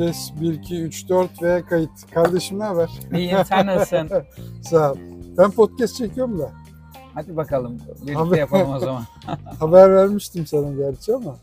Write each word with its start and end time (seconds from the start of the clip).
Ses 0.00 0.32
1, 0.40 0.52
2, 0.52 0.82
3, 0.82 1.08
4 1.08 1.42
ve 1.42 1.62
kayıt. 1.68 1.90
Kardeşim 2.14 2.58
ne 2.58 2.64
haber? 2.64 2.90
İyiyim 3.14 3.38
sen 3.48 3.66
nasılsın? 3.66 4.10
Sağ 4.62 4.92
ol. 4.92 4.96
Ben 5.38 5.50
podcast 5.50 5.96
çekiyorum 5.96 6.38
da. 6.38 6.52
Hadi 7.14 7.36
bakalım 7.36 7.78
birlikte 7.96 8.12
Haber- 8.12 8.38
yapalım 8.38 8.72
o 8.74 8.78
zaman. 8.78 9.02
Haber 9.60 9.94
vermiştim 9.94 10.46
sana 10.46 10.72
gerçi 10.72 11.14
ama. 11.14 11.36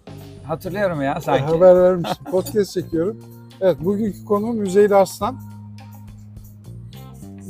Hatırlıyorum 0.43 1.01
ya 1.01 1.21
sanki. 1.21 1.43
Haber 1.43 1.75
vermiştim. 1.75 2.25
Podcast 2.31 2.73
çekiyorum. 2.73 3.17
Evet 3.61 3.77
bugünkü 3.85 4.25
konuğum 4.25 4.63
Üzeyir 4.63 4.91
Arslan. 4.91 5.39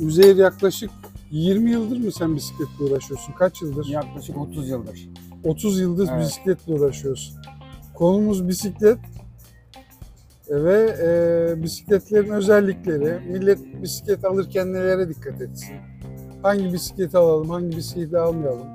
Üzeyir 0.00 0.36
yaklaşık 0.36 0.90
20 1.30 1.70
yıldır 1.70 1.98
mı 1.98 2.12
sen 2.12 2.36
bisikletle 2.36 2.84
uğraşıyorsun? 2.84 3.32
Kaç 3.32 3.62
yıldır? 3.62 3.86
Yaklaşık 3.86 4.36
30 4.36 4.68
yıldır. 4.68 5.08
30 5.44 5.80
yıldır 5.80 6.08
Evet. 6.12 6.20
bisikletle 6.26 6.74
uğraşıyorsun. 6.74 7.36
Konumuz 7.94 8.48
bisiklet 8.48 8.98
ve 10.50 10.96
e, 11.02 11.62
bisikletlerin 11.62 12.30
özellikleri. 12.30 13.20
Millet 13.32 13.82
bisiklet 13.82 14.24
alırken 14.24 14.72
nelere 14.72 15.08
dikkat 15.08 15.40
etsin? 15.40 15.76
Hangi 16.42 16.72
bisikleti 16.72 17.18
alalım, 17.18 17.50
hangi 17.50 17.76
bisikleti 17.76 18.18
almayalım? 18.18 18.66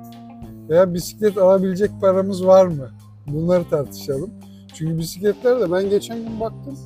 Veya 0.68 0.94
bisiklet 0.94 1.38
alabilecek 1.38 1.90
paramız 2.00 2.46
var 2.46 2.66
mı? 2.66 2.90
Bunları 3.26 3.68
tartışalım. 3.68 4.30
Çünkü 4.74 4.98
bisikletlerde 4.98 5.72
ben 5.72 5.90
geçen 5.90 6.18
gün 6.18 6.40
baktım. 6.40 6.78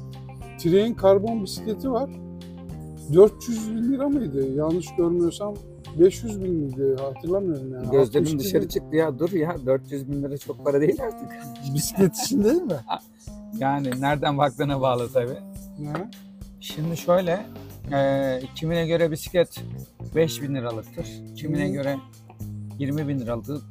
Trein 0.59 0.95
karbon 0.95 1.45
bisikleti 1.45 1.91
var. 1.91 2.11
400 3.15 3.71
bin 3.71 3.93
lira 3.93 4.09
mıydı? 4.09 4.49
Yanlış 4.57 4.87
görmüyorsam 4.97 5.55
500 6.01 6.45
bin 6.45 6.55
miydi? 6.55 6.97
Hatırlamıyorum 7.01 7.73
yani. 7.73 7.87
60 7.87 7.93
Gözlerim 7.93 8.27
bin 8.27 8.39
dışarı 8.39 8.69
çıktı 8.69 8.97
ya 8.97 9.19
dur 9.19 9.33
ya 9.33 9.57
400 9.67 10.09
bin 10.13 10.23
lira 10.23 10.39
çok 10.39 10.65
para 10.65 10.81
değil 10.81 11.03
artık. 11.03 11.29
Bisiklet 11.75 12.17
için 12.17 12.45
değil 12.45 12.63
mi? 12.63 12.77
Yani 13.59 14.01
nereden 14.01 14.39
baktığına 14.39 14.81
bağlı 14.81 15.13
tabii. 15.13 15.37
Şimdi 16.61 16.97
şöyle 16.97 17.47
e, 17.93 18.41
kimine 18.55 18.87
göre 18.87 19.11
bisiklet 19.11 19.63
5 20.15 20.43
bin 20.43 20.55
liralıktır. 20.55 21.07
Kimine 21.37 21.69
göre 21.69 21.97
20 22.79 23.09
bin 23.09 23.19
liralıktır. 23.21 23.63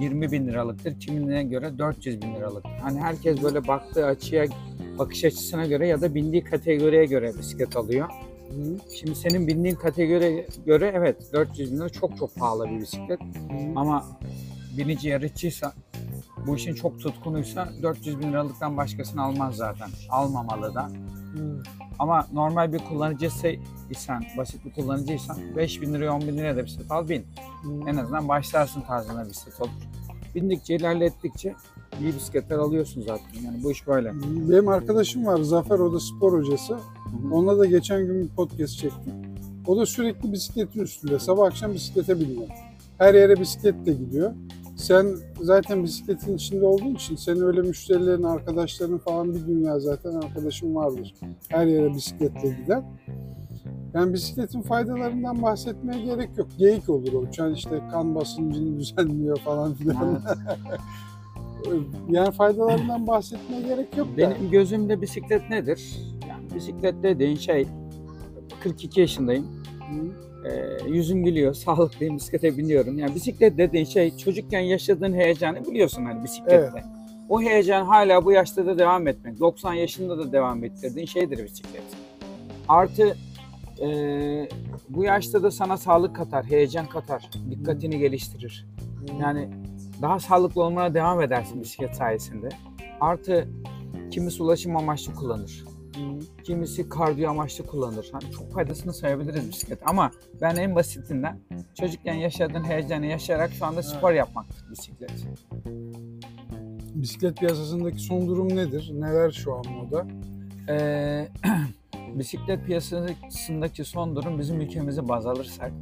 20 0.00 0.32
bin 0.32 0.46
liralıktır. 0.48 1.00
Kimine 1.00 1.42
göre 1.44 1.78
400 1.78 2.22
bin 2.22 2.34
liralıktır. 2.34 2.70
Hani 2.82 3.00
herkes 3.00 3.42
böyle 3.42 3.66
baktığı 3.68 4.06
açıya, 4.06 4.46
bakış 4.98 5.24
açısına 5.24 5.66
göre 5.66 5.86
ya 5.88 6.00
da 6.00 6.14
bindiği 6.14 6.44
kategoriye 6.44 7.04
göre 7.04 7.32
bisiklet 7.38 7.76
alıyor. 7.76 8.08
Hı, 8.48 8.76
Şimdi 9.00 9.14
senin 9.14 9.46
bindiğin 9.46 9.74
kategoriye 9.74 10.46
göre 10.66 10.92
evet 10.94 11.16
400 11.32 11.72
bin 11.72 11.78
lira 11.78 11.88
çok 11.88 12.16
çok 12.18 12.34
pahalı 12.34 12.70
bir 12.70 12.80
bisiklet. 12.80 13.20
hı. 13.20 13.26
Ama 13.76 14.06
binici 14.78 15.08
yarışçıysa, 15.08 15.72
bu 16.48 16.56
işin 16.56 16.74
çok 16.74 17.00
tutkunuysa 17.00 17.68
400 17.82 18.18
bin 18.18 18.32
liralıktan 18.32 18.76
başkasını 18.76 19.22
almaz 19.22 19.56
zaten. 19.56 19.88
Almamalı 20.10 20.74
da. 20.74 20.90
Hı. 21.34 21.62
Ama 21.98 22.26
normal 22.32 22.72
bir 22.72 22.78
kullanıcısı 22.78 23.52
isen, 23.90 24.24
basit 24.36 24.64
bir 24.64 24.72
kullanıcıysan 24.72 25.36
5 25.56 25.80
bin 25.82 25.94
liraya 25.94 26.10
10 26.10 26.20
bin 26.20 26.38
liraya 26.38 26.56
da 26.56 26.64
bisiklet 26.64 26.92
al 26.92 27.08
bin. 27.08 27.26
En 27.86 27.96
azından 27.96 28.28
başlarsın 28.28 28.80
tarzına 28.80 29.24
bir 29.24 29.30
bisiklet 29.30 29.60
olur. 29.60 29.70
Bindikçe 30.34 30.74
ilerlettikçe 30.74 31.54
iyi 32.00 32.14
bisikletler 32.14 32.58
alıyorsun 32.58 33.02
zaten. 33.02 33.42
Yani 33.44 33.62
bu 33.64 33.72
iş 33.72 33.86
böyle. 33.86 34.12
Benim 34.22 34.68
arkadaşım 34.68 35.26
var 35.26 35.38
Zafer 35.38 35.78
o 35.78 35.92
da 35.92 36.00
spor 36.00 36.38
hocası. 36.38 36.78
Onunla 37.32 37.58
da 37.58 37.66
geçen 37.66 38.06
gün 38.06 38.22
bir 38.22 38.28
podcast 38.28 38.78
çektim. 38.78 39.14
O 39.66 39.76
da 39.76 39.86
sürekli 39.86 40.32
bisikletin 40.32 40.80
üstünde. 40.80 41.18
Sabah 41.18 41.46
akşam 41.46 41.74
bisiklete 41.74 42.20
biniyor. 42.20 42.48
Her 42.98 43.14
yere 43.14 43.40
bisikletle 43.40 43.92
gidiyor. 43.92 44.32
Sen 44.78 45.16
zaten 45.42 45.84
bisikletin 45.84 46.36
içinde 46.36 46.66
olduğun 46.66 46.94
için 46.94 47.16
senin 47.16 47.40
öyle 47.40 47.60
müşterilerin, 47.60 48.22
arkadaşların 48.22 48.98
falan 48.98 49.34
bir 49.34 49.46
dünya 49.46 49.78
zaten 49.78 50.12
arkadaşın 50.12 50.74
vardır. 50.74 51.14
Her 51.48 51.66
yere 51.66 51.94
bisikletle 51.94 52.56
giden. 52.62 52.84
Yani 53.94 54.12
bisikletin 54.12 54.62
faydalarından 54.62 55.42
bahsetmeye 55.42 56.04
gerek 56.04 56.38
yok. 56.38 56.48
Geyik 56.58 56.88
olur 56.88 57.12
o. 57.12 57.24
Yani 57.38 57.56
işte 57.56 57.82
kan 57.90 58.14
basıncını 58.14 58.76
düzenliyor 58.80 59.38
falan 59.38 59.74
filan. 59.74 60.22
yani 62.08 62.30
faydalarından 62.30 63.06
bahsetmeye 63.06 63.62
gerek 63.62 63.96
yok 63.96 64.08
da. 64.08 64.16
Benim 64.16 64.50
gözümde 64.50 65.00
bisiklet 65.00 65.50
nedir? 65.50 65.98
Yani 66.28 66.54
bisiklet 66.54 67.02
dediğin 67.02 67.36
şey 67.36 67.66
42 68.62 69.00
yaşındayım. 69.00 69.46
Hı. 69.90 70.27
Ee, 70.44 70.88
yüzüm 70.88 71.24
gülüyor, 71.24 71.54
sağlıklıyım, 71.64 72.16
bisiklete 72.16 72.58
biniyorum. 72.58 72.98
Yani 72.98 73.14
bisiklet 73.14 73.58
dediğin 73.58 73.84
şey 73.84 74.16
çocukken 74.16 74.60
yaşadığın 74.60 75.12
heyecanı 75.12 75.66
biliyorsun 75.66 76.04
hani 76.04 76.24
bisiklette. 76.24 76.84
O 77.28 77.42
heyecan 77.42 77.86
hala 77.86 78.24
bu 78.24 78.32
yaşta 78.32 78.66
da 78.66 78.78
devam 78.78 79.08
etmek. 79.08 79.40
90 79.40 79.74
yaşında 79.74 80.18
da 80.18 80.32
devam 80.32 80.64
ettirdiğin 80.64 81.06
şeydir 81.06 81.44
bisiklet. 81.44 81.82
Artı 82.68 83.16
e, 83.82 83.88
bu 84.88 85.04
yaşta 85.04 85.42
da 85.42 85.50
sana 85.50 85.76
sağlık 85.76 86.16
katar, 86.16 86.44
heyecan 86.44 86.86
katar, 86.86 87.30
dikkatini 87.50 87.98
geliştirir. 87.98 88.66
Yani 89.20 89.48
daha 90.02 90.18
sağlıklı 90.18 90.62
olmana 90.62 90.94
devam 90.94 91.22
edersin 91.22 91.60
bisiklet 91.60 91.96
sayesinde. 91.96 92.48
Artı 93.00 93.48
kimisi 94.10 94.42
ulaşım 94.42 94.76
amaçlı 94.76 95.14
kullanır. 95.14 95.64
Kimisi 96.48 96.88
kardiyo 96.88 97.30
amaçlı 97.30 97.66
kullanır. 97.66 98.08
Hani 98.12 98.32
çok 98.32 98.52
faydasını 98.52 98.92
sayabiliriz 98.92 99.48
bisiklet. 99.48 99.78
Ama 99.86 100.10
ben 100.40 100.56
en 100.56 100.74
basitinden 100.74 101.40
çocukken 101.80 102.14
yaşadığın 102.14 102.64
heyecanı 102.64 103.06
yaşayarak 103.06 103.50
şu 103.52 103.66
anda 103.66 103.82
spor 103.82 104.12
yapmaktır 104.12 104.70
bisiklet. 104.70 105.10
Bisiklet 106.94 107.36
piyasasındaki 107.36 107.98
son 107.98 108.26
durum 108.28 108.56
nedir? 108.56 108.90
Neler 108.94 109.30
şu 109.30 109.54
an 109.54 109.64
moda? 109.72 110.06
Ee, 110.68 111.28
bisiklet 112.14 112.66
piyasasındaki 112.66 113.84
son 113.84 114.16
durum 114.16 114.38
bizim 114.38 114.60
ülkemizi 114.60 115.08
baz 115.08 115.26
alırsak 115.26 115.72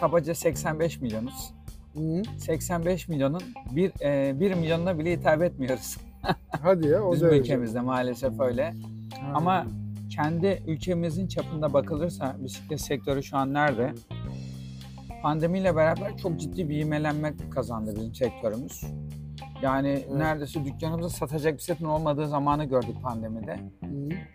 kabaca 0.00 0.34
85 0.34 1.00
milyonuz. 1.00 1.54
Hı. 1.96 2.22
85 2.38 3.08
milyonun 3.08 3.42
bir, 3.70 3.92
e, 4.04 4.40
1 4.40 4.54
milyonuna 4.54 4.98
bile 4.98 5.12
hitap 5.12 5.42
etmiyoruz. 5.42 5.96
Hadi 6.62 6.86
ya 6.88 7.02
o 7.04 7.12
Bizim 7.12 7.28
derece. 7.28 7.40
ülkemizde 7.40 7.80
maalesef 7.80 8.40
öyle. 8.40 8.74
Ha. 9.20 9.32
Ama 9.34 9.66
kendi 10.16 10.62
ülkemizin 10.66 11.26
çapında 11.26 11.72
bakılırsa 11.72 12.36
bisiklet 12.38 12.80
sektörü 12.80 13.22
şu 13.22 13.36
an 13.36 13.54
nerede? 13.54 13.92
Pandemiyle 15.22 15.76
beraber 15.76 16.16
çok 16.16 16.40
ciddi 16.40 16.68
bir 16.68 16.76
ivmelenme 16.76 17.34
kazandı 17.50 17.92
bizim 17.96 18.14
sektörümüz. 18.14 18.84
Yani 19.62 19.88
Evet. 19.88 20.10
neredeyse 20.10 20.64
dükkanımızda 20.64 21.08
satacak 21.08 21.56
bisikletin 21.58 21.84
olmadığı 21.84 22.28
zamanı 22.28 22.64
gördük 22.64 22.96
pandemide. 23.02 23.60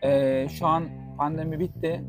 Ee, 0.04 0.48
şu 0.50 0.68
an 0.68 0.84
pandemi 1.18 1.60
bitti. 1.60 2.02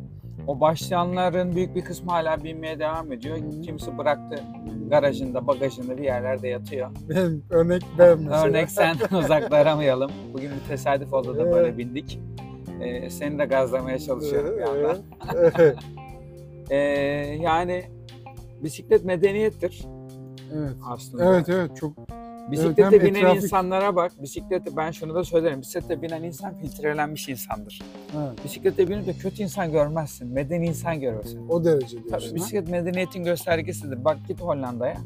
O 0.46 0.60
başlayanların 0.60 1.56
büyük 1.56 1.74
bir 1.74 1.84
kısmı 1.84 2.10
hala 2.10 2.44
binmeye 2.44 2.78
devam 2.78 3.12
ediyor. 3.12 3.38
Kimisi 3.62 3.98
bıraktı 3.98 4.42
garajında, 4.90 5.46
bagajında 5.46 5.98
bir 5.98 6.04
yerlerde 6.04 6.48
yatıyor. 6.48 6.90
Örnek 7.50 7.82
ben 7.98 8.18
mesela. 8.18 8.44
Örnek 8.46 8.70
sen 8.70 8.96
uzakta 9.18 9.56
aramayalım. 9.56 10.10
Bugün 10.32 10.50
bir 10.50 10.68
tesadüf 10.68 11.12
oldu 11.12 11.36
da 11.36 11.52
böyle 11.52 11.78
bindik. 11.78 12.20
Ee, 12.80 13.10
seni 13.10 13.38
de 13.38 13.44
gazlamaya 13.44 13.98
çalışıyorum 13.98 14.56
bir 14.56 14.62
yandan. 14.62 14.98
Ee, 16.70 16.76
yani 17.40 17.84
bisiklet 18.62 19.04
medeniyettir 19.04 19.86
evet. 20.54 20.72
aslında. 20.86 21.24
Evet 21.24 21.48
evet 21.48 21.76
çok 21.76 21.92
Bisiklete 22.50 22.82
Evet, 22.82 23.02
binen 23.02 23.20
etrafı- 23.20 23.36
insanlara 23.36 23.96
bak. 23.96 24.12
Bisiklete 24.22 24.76
ben 24.76 24.90
şunu 24.90 25.14
da 25.14 25.24
söylerim. 25.24 25.60
Bisiklete 25.60 26.02
binen 26.02 26.22
insan 26.22 26.58
filtrelenmiş 26.58 27.28
insandır. 27.28 27.82
evet. 28.16 28.44
Bisiklete 28.44 28.88
binip 28.88 29.06
de 29.06 29.12
kötü 29.12 29.42
insan 29.42 29.72
görmezsin. 29.72 30.28
Medeni 30.32 30.66
insan 30.66 31.00
görürsün. 31.00 31.48
o 31.48 31.64
derece 31.64 31.90
diyorsun. 31.90 32.10
Tabii 32.10 32.28
ha? 32.28 32.34
bisiklet 32.34 32.68
medeniyetin 32.68 33.24
göstergesidir. 33.24 34.04
Bak 34.04 34.18
git 34.28 34.40
Hollanda'ya. 34.40 34.96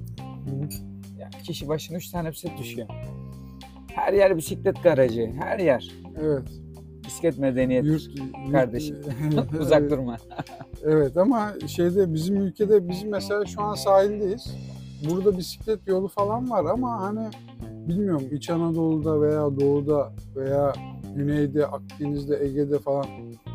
Yani 1.18 1.32
kişi 1.42 1.68
başına 1.68 1.96
3 1.96 2.10
tane 2.10 2.30
bisiklet 2.30 2.58
düşüyor. 2.58 2.88
Her 3.94 4.12
yer 4.12 4.36
bisiklet 4.36 4.82
garajı. 4.82 5.32
Her 5.40 5.58
yer. 5.58 5.90
Evet. 6.20 6.48
Bisiklet 7.14 7.38
medeniyeti. 7.38 7.88
Yurt, 7.88 8.02
yurt- 8.18 8.52
kardeşim. 8.52 8.96
Uzak 9.60 9.90
durma. 9.90 10.16
Evet 10.84 11.16
ama 11.16 11.52
şeyde 11.66 12.14
bizim 12.14 12.36
ülkede 12.36 12.88
biz 12.88 13.02
mesela 13.04 13.46
şu 13.46 13.62
an 13.62 13.74
sahildeyiz. 13.74 14.54
Burada 15.10 15.38
bisiklet 15.38 15.88
yolu 15.88 16.08
falan 16.08 16.50
var 16.50 16.64
ama 16.64 17.00
hani 17.00 17.28
bilmiyorum 17.88 18.22
İç 18.32 18.50
Anadolu'da 18.50 19.20
veya 19.20 19.60
Doğu'da 19.60 20.12
veya 20.36 20.72
Güney'de, 21.16 21.66
Akdeniz'de, 21.66 22.44
Ege'de 22.44 22.78
falan 22.78 23.06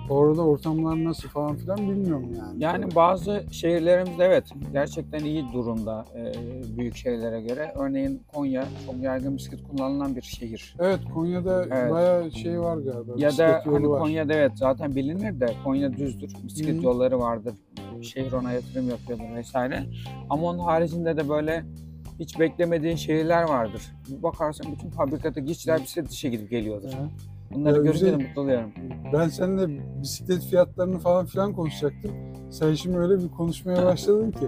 orada 0.10 0.42
ortamlar 0.42 1.04
nasıl 1.04 1.30
falan 1.30 1.56
filan 1.56 1.78
bilmiyorum 1.78 2.30
yani. 2.38 2.64
Yani 2.64 2.96
bazı 2.96 3.44
şehirlerimizde 3.52 4.26
evet 4.26 4.44
gerçekten 4.74 5.20
iyi 5.20 5.46
durumda 5.54 6.06
e, 6.16 6.34
büyük 6.78 6.96
şehirlere 6.96 7.42
göre. 7.42 7.74
Örneğin 7.76 8.22
Konya 8.34 8.66
çok 8.86 9.04
yaygın 9.04 9.38
bisiklet 9.38 9.64
kullanılan 9.68 10.16
bir 10.16 10.22
şehir. 10.22 10.76
Evet 10.80 11.00
Konya'da 11.14 11.66
Evet. 11.72 11.92
bayağı 11.92 12.32
şey 12.32 12.60
var 12.62 12.78
galiba. 12.78 13.12
Ya 13.18 13.38
da 13.38 13.62
hani 13.66 13.90
var. 13.90 14.00
Konya'da 14.00 14.34
evet 14.34 14.52
zaten 14.56 14.96
bilinir 14.96 15.40
de 15.40 15.48
Konya 15.64 15.94
düzdür. 15.94 16.34
Bisiklet 16.44 16.82
Hı. 16.82 16.86
yolları 16.86 17.20
vardır. 17.20 17.54
Şehir 18.02 18.32
ona 18.32 18.52
yatırım 18.52 18.90
yapıyordur 18.90 19.36
vesaire. 19.36 19.84
Ama 20.30 20.48
onun 20.48 20.60
haricinde 20.60 21.18
de 21.18 21.30
böyle 21.30 21.64
hiç 22.20 22.40
beklemediğin 22.40 22.96
şehirler 22.96 23.44
vardır. 23.44 23.82
Bir 24.10 24.24
bakarsın 24.24 24.66
bütün 24.72 24.90
fabrikadaki 24.90 25.52
işçiler 25.52 25.82
bisiklet 25.82 26.12
işe 26.12 26.30
gidip 26.30 26.50
geliyordur. 26.50 26.90
Evet. 27.00 27.29
Bunları 27.54 27.78
Ya 27.78 27.84
görünce 27.84 28.06
de 28.12 28.16
mutlu 28.18 28.42
oluyorum. 28.42 28.72
Ben 29.14 29.28
seninle 29.30 29.84
bisiklet 30.02 30.44
fiyatlarını 30.44 31.00
falan 31.00 31.26
filan 31.26 31.54
konuşacaktım. 31.54 32.12
Sen 32.52 32.74
şimdi 32.74 32.98
öyle 32.98 33.24
bir 33.24 33.30
konuşmaya 33.32 33.86
başladın 33.86 34.32
ki. 34.32 34.48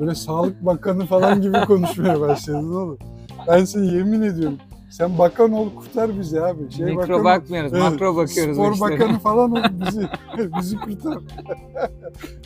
Böyle 0.00 0.14
Sağlık 0.14 0.66
Bakanı 0.66 1.06
falan 1.06 1.42
gibi 1.42 1.60
konuşmaya 1.66 2.20
başladın 2.20 2.74
oğlum. 2.74 2.98
Ben 3.48 3.64
seni 3.64 3.86
yemin 3.94 4.22
ediyorum. 4.22 4.58
Sen 4.90 5.18
bakan 5.18 5.52
ol 5.52 5.68
kurtar 5.76 6.18
bizi 6.20 6.42
abi. 6.44 6.72
Şey 6.72 6.84
Mikro 6.86 7.00
bakanı 7.02 7.16
ol. 7.16 7.24
bakmıyoruz, 7.24 7.72
Evet, 7.72 7.82
makro 7.82 8.16
bakıyoruz. 8.16 8.56
Spor 8.56 8.80
bakanı 8.80 9.18
falan 9.22 9.50
ol 9.52 9.62
bizi, 9.86 10.06
bizi 10.58 10.76
kurtar. 10.76 11.18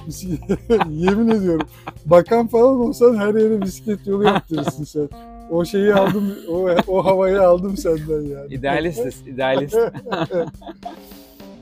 Yemin 0.90 1.28
ediyorum. 1.28 1.66
Bakan 2.06 2.46
falan 2.46 2.80
olsan 2.80 3.16
her 3.16 3.34
yere 3.34 3.62
bisiklet 3.62 4.06
yolu 4.06 4.24
yaptırırsın 4.24 4.84
sen. 4.84 5.08
O 5.50 5.64
şeyi 5.64 5.94
aldım, 5.94 6.34
o, 6.48 6.68
o 6.88 7.04
havayı 7.04 7.42
aldım 7.42 7.76
senden 7.76 8.20
yani. 8.20 8.54
İdealistiz, 8.54 9.22
idealist. 9.26 9.76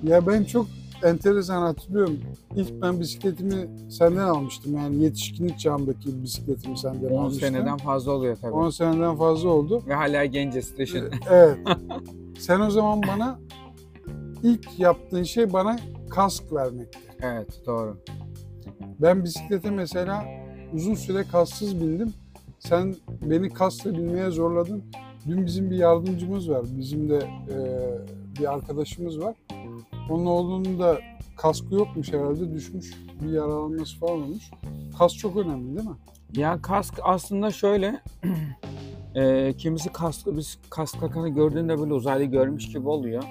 Ya 0.02 0.26
ben 0.26 0.44
çok 0.44 0.66
enteresan 1.04 1.62
hatırlıyorum. 1.62 2.20
İlk 2.56 2.82
ben 2.82 3.00
bisikletimi 3.00 3.68
senden 3.90 4.22
almıştım. 4.28 4.76
Yani 4.76 5.02
yetişkinlik 5.04 5.58
çağımdaki 5.58 6.22
bisikletimi 6.22 6.78
senden 6.78 7.10
10 7.10 7.18
almıştım. 7.18 7.48
seneden 7.48 7.76
fazla 7.76 8.12
oluyor 8.12 8.36
tabii. 8.40 8.52
10 8.52 8.70
seneden 8.70 9.16
fazla 9.16 9.48
oldu. 9.48 9.82
Ve 9.86 9.94
hala 9.94 10.24
genciz 10.24 10.78
düşün. 10.78 11.04
Evet. 11.30 11.58
Sen 12.38 12.60
o 12.60 12.70
zaman 12.70 13.02
bana 13.02 13.38
ilk 14.42 14.78
yaptığın 14.78 15.22
şey 15.22 15.52
bana 15.52 15.76
kask 16.10 16.52
vermekti. 16.52 16.98
Evet, 17.22 17.60
doğru. 17.66 17.96
Ben 19.00 19.24
bisiklete 19.24 19.70
mesela 19.70 20.24
uzun 20.74 20.94
süre 20.94 21.24
kasksız 21.32 21.80
bindim. 21.80 22.14
Sen 22.58 22.94
beni 23.22 23.48
kaskla 23.50 23.92
binmeye 23.94 24.30
zorladın. 24.30 24.84
Dün 25.26 25.46
bizim 25.46 25.70
bir 25.70 25.76
yardımcımız 25.76 26.50
var. 26.50 26.64
Bizim 26.78 27.10
de 27.10 27.16
e, 27.50 27.58
bir 28.40 28.52
arkadaşımız 28.52 29.20
var. 29.20 29.34
Onun 30.10 30.26
oğlunun 30.26 30.78
da 30.78 30.98
kaskı 31.36 31.74
yokmuş 31.74 32.12
herhalde. 32.12 32.54
Düşmüş. 32.54 32.94
Bir 33.22 33.32
yaralanması 33.32 33.98
falan 33.98 34.22
olmuş. 34.22 34.50
Kask 34.98 35.18
çok 35.18 35.36
önemli 35.36 35.76
değil 35.76 35.88
mi? 35.88 35.96
Ya 36.36 36.62
kask 36.62 36.94
aslında 37.02 37.50
şöyle, 37.50 38.00
e, 39.14 39.52
kimisi 39.58 39.92
kasklı, 39.92 40.36
biz 40.36 40.58
kask 40.70 41.00
takanı 41.00 41.28
gördüğünde 41.28 41.78
böyle 41.78 41.92
uzaylı 41.92 42.24
görmüş 42.24 42.68
gibi 42.72 42.88
oluyor. 42.88 43.22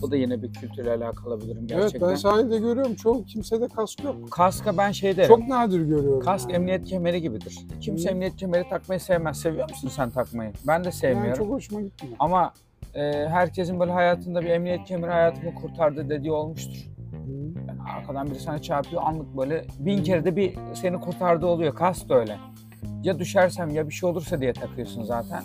Bu 0.00 0.10
da 0.10 0.16
yine 0.16 0.42
bir 0.42 0.52
kültürle 0.52 0.90
alakalı 0.90 1.40
bir 1.40 1.48
durum 1.48 1.66
gerçekten. 1.66 2.00
Evet 2.00 2.10
ben 2.10 2.14
sahilde 2.14 2.58
görüyorum. 2.58 2.94
Çoğu 2.94 3.24
kimsede 3.24 3.68
kask 3.68 4.04
yok. 4.04 4.30
Kaska 4.30 4.76
ben 4.76 4.92
şey 4.92 5.16
derim. 5.16 5.28
Çok 5.28 5.48
nadir 5.48 5.80
görüyorum. 5.80 6.20
Kask 6.20 6.54
emniyet 6.54 6.84
kemeri 6.84 7.22
gibidir. 7.22 7.58
Kimse 7.80 8.10
emniyet 8.10 8.36
kemeri 8.36 8.68
takmayı 8.68 9.00
sevmez. 9.00 9.40
Seviyor 9.40 9.70
musun 9.70 9.88
sen 9.88 10.10
takmayı? 10.10 10.52
Ben 10.66 10.84
de 10.84 10.92
sevmiyorum. 10.92 11.28
Yani 11.28 11.38
çok 11.38 11.50
hoşuma 11.50 11.80
gitmiyor. 11.80 12.16
Ama 12.18 12.52
e, 12.94 13.00
herkesin 13.28 13.80
böyle 13.80 13.92
hayatında 13.92 14.40
bir 14.42 14.46
emniyet 14.46 14.84
kemeri 14.84 15.10
hayatımı 15.10 15.54
kurtardı 15.54 16.10
dediği 16.10 16.32
olmuştur. 16.32 16.86
Yani 17.68 17.82
arkadan 17.96 18.26
biri 18.26 18.40
sana 18.40 18.62
çarpıyor 18.62 19.02
anlık 19.02 19.36
böyle 19.36 19.64
bin 19.78 20.02
kere 20.02 20.24
de 20.24 20.36
bir 20.36 20.54
seni 20.74 21.00
kurtardığı 21.00 21.46
oluyor. 21.46 21.74
Kask 21.74 22.08
da 22.08 22.14
öyle. 22.14 22.36
Ya 23.02 23.18
düşersem 23.18 23.70
ya 23.70 23.88
bir 23.88 23.94
şey 23.94 24.08
olursa 24.08 24.40
diye 24.40 24.52
takıyorsun 24.52 25.02
zaten. 25.02 25.42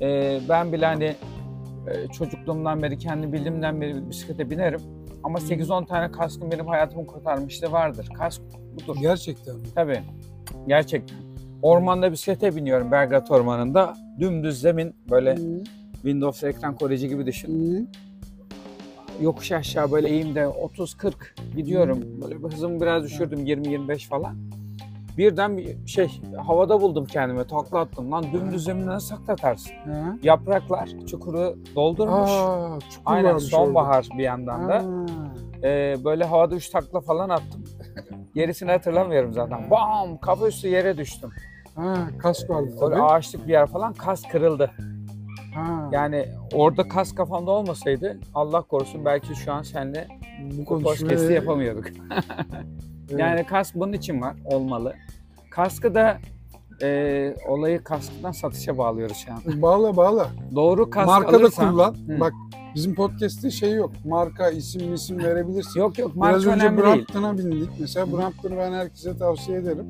E, 0.00 0.40
ben 0.48 0.72
bile 0.72 0.86
hani 0.86 1.14
e, 1.88 2.08
çocukluğumdan 2.08 2.82
beri 2.82 2.98
kendi 2.98 3.32
bildiğimden 3.32 3.80
beri 3.80 4.10
bisiklete 4.10 4.50
binerim. 4.50 4.80
Ama 5.24 5.38
8-10 5.38 5.86
tane 5.86 6.12
kaskım 6.12 6.50
benim 6.50 6.66
hayatımı 6.66 7.06
kurtarmıştı 7.06 7.72
vardır. 7.72 8.08
Kask 8.18 8.42
budur. 8.74 8.96
Gerçekten. 9.00 9.54
Tabii. 9.74 10.00
Gerçekten. 10.68 11.18
Ormanda 11.62 12.12
bisiklete 12.12 12.56
biniyorum 12.56 12.92
Belgrad 12.92 13.28
Ormanı'nda. 13.30 13.96
Dümdüz 14.20 14.60
zemin 14.60 14.94
böyle 15.10 15.36
Hı, 15.36 15.62
Windows 15.92 16.44
ekran 16.44 16.76
koruyucu 16.76 17.06
gibi 17.06 17.26
düşün. 17.26 17.76
hı. 17.76 17.86
Yokuş 19.22 19.52
aşağı 19.52 19.92
böyle 19.92 20.08
eğimde 20.08 20.40
30-40 20.40 21.12
gidiyorum. 21.56 22.00
Böyle 22.22 22.34
hızımı 22.34 22.80
biraz 22.80 23.02
düşürdüm 23.04 23.46
20-25 23.46 24.08
falan. 24.08 24.36
Birden 25.18 25.56
bir 25.56 25.86
şey 25.86 26.20
havada 26.46 26.80
buldum 26.80 27.06
kendimi 27.06 27.46
takla 27.46 27.78
attım. 27.80 28.12
Lan 28.12 28.24
dümdüz 28.32 28.64
zemine 28.64 28.86
nasıl 28.86 29.16
takla 29.16 29.32
atarsın? 29.32 29.72
Ha? 29.86 30.16
Yapraklar 30.22 30.88
çukuru 31.10 31.56
doldurmuş. 31.74 32.30
Aa, 32.30 32.78
çukur 32.90 33.02
Aynen 33.12 33.38
sonbahar 33.38 34.08
bir 34.18 34.22
yandan 34.22 34.68
da. 34.68 34.82
Ee, 35.64 35.96
böyle 36.04 36.24
havada 36.24 36.54
3 36.54 36.68
takla 36.70 37.00
falan 37.00 37.28
attım. 37.28 37.64
Gerisini 38.34 38.70
hatırlamıyorum 38.70 39.32
zaten. 39.32 39.70
Bam! 39.70 40.18
Kafa 40.18 40.48
üstü 40.48 40.68
yere 40.68 40.96
düştüm. 40.96 41.30
Ha, 41.76 41.94
kask 42.18 42.50
vardı 42.50 42.68
Böyle 42.80 42.94
tabii. 42.94 43.02
ağaçlık 43.02 43.46
bir 43.46 43.52
yer 43.52 43.66
falan 43.66 43.92
kas 43.92 44.22
kırıldı. 44.22 44.70
Ha, 45.54 45.88
Yani 45.92 46.28
orada 46.54 46.88
kas 46.88 47.14
kafamda 47.14 47.50
olmasaydı 47.50 48.18
Allah 48.34 48.62
korusun 48.62 49.04
belki 49.04 49.34
şu 49.34 49.52
an 49.52 49.62
seninle 49.62 50.08
bu 50.58 50.64
podcast'i 50.82 51.32
yapamıyorduk. 51.32 51.84
Evet. 53.12 53.20
Yani 53.20 53.46
kask 53.46 53.74
bunun 53.74 53.92
için 53.92 54.20
var, 54.20 54.36
olmalı. 54.44 54.94
Kaskı 55.50 55.94
da 55.94 56.18
e, 56.82 57.34
olayı 57.48 57.84
kasktan 57.84 58.32
satışa 58.32 58.78
bağlıyoruz 58.78 59.16
şu 59.16 59.32
an. 59.32 59.62
Bağla 59.62 59.96
bağla. 59.96 60.30
Doğru 60.54 60.90
kask 60.90 61.06
Marka 61.06 61.32
da 61.32 61.36
alırsan... 61.36 61.70
kullan. 61.70 61.94
Hı. 61.94 62.20
Bak 62.20 62.32
bizim 62.74 62.94
podcast'te 62.94 63.50
şey 63.50 63.72
yok. 63.72 63.92
Marka, 64.04 64.50
isim, 64.50 64.94
isim 64.94 65.18
verebilirsin. 65.18 65.80
Yok 65.80 65.98
yok 65.98 66.10
Biraz 66.14 66.18
marka 66.18 66.36
önce 66.36 66.48
önemli 66.48 66.82
değil. 66.82 66.96
Brampton'a 66.96 67.38
bindik. 67.38 67.70
Mesela 67.80 68.12
Brampton'u 68.12 68.56
ben 68.56 68.72
herkese 68.72 69.18
tavsiye 69.18 69.58
ederim. 69.58 69.86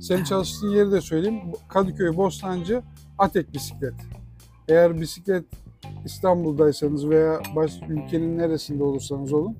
Senin 0.00 0.24
çalıştığın 0.24 0.70
yeri 0.70 0.92
de 0.92 1.00
söyleyeyim. 1.00 1.40
Kadıköy, 1.68 2.16
Bostancı, 2.16 2.82
Atek 3.18 3.54
bisiklet. 3.54 3.94
Eğer 4.68 5.00
bisiklet 5.00 5.44
İstanbul'daysanız 6.04 7.08
veya 7.08 7.40
baş 7.56 7.72
ülkenin 7.88 8.38
neresinde 8.38 8.84
olursanız 8.84 9.32
olun 9.32 9.56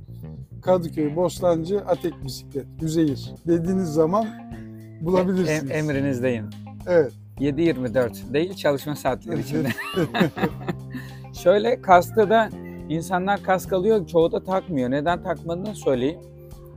Kadıköy, 0.63 1.17
Bostancı, 1.17 1.81
Atek 1.81 2.25
bisiklet, 2.25 2.67
Üzeyir 2.83 3.31
dediğiniz 3.47 3.89
zaman 3.89 4.27
bulabilirsiniz. 5.01 5.71
Em, 5.71 5.91
emrinizdeyim. 5.91 6.51
Evet. 6.87 7.13
7-24 7.41 8.35
değil 8.35 8.55
çalışma 8.55 8.97
saatleri 8.97 9.41
içinde. 9.47 9.69
Şöyle 11.33 11.83
kaskta 11.83 12.31
da 12.31 12.49
insanlar 12.89 13.43
kask 13.43 13.73
alıyor 13.73 14.07
çoğu 14.07 14.33
da 14.33 14.45
takmıyor. 14.45 14.91
Neden 14.91 15.23
takmadığını 15.23 15.75
söyleyeyim. 15.75 16.21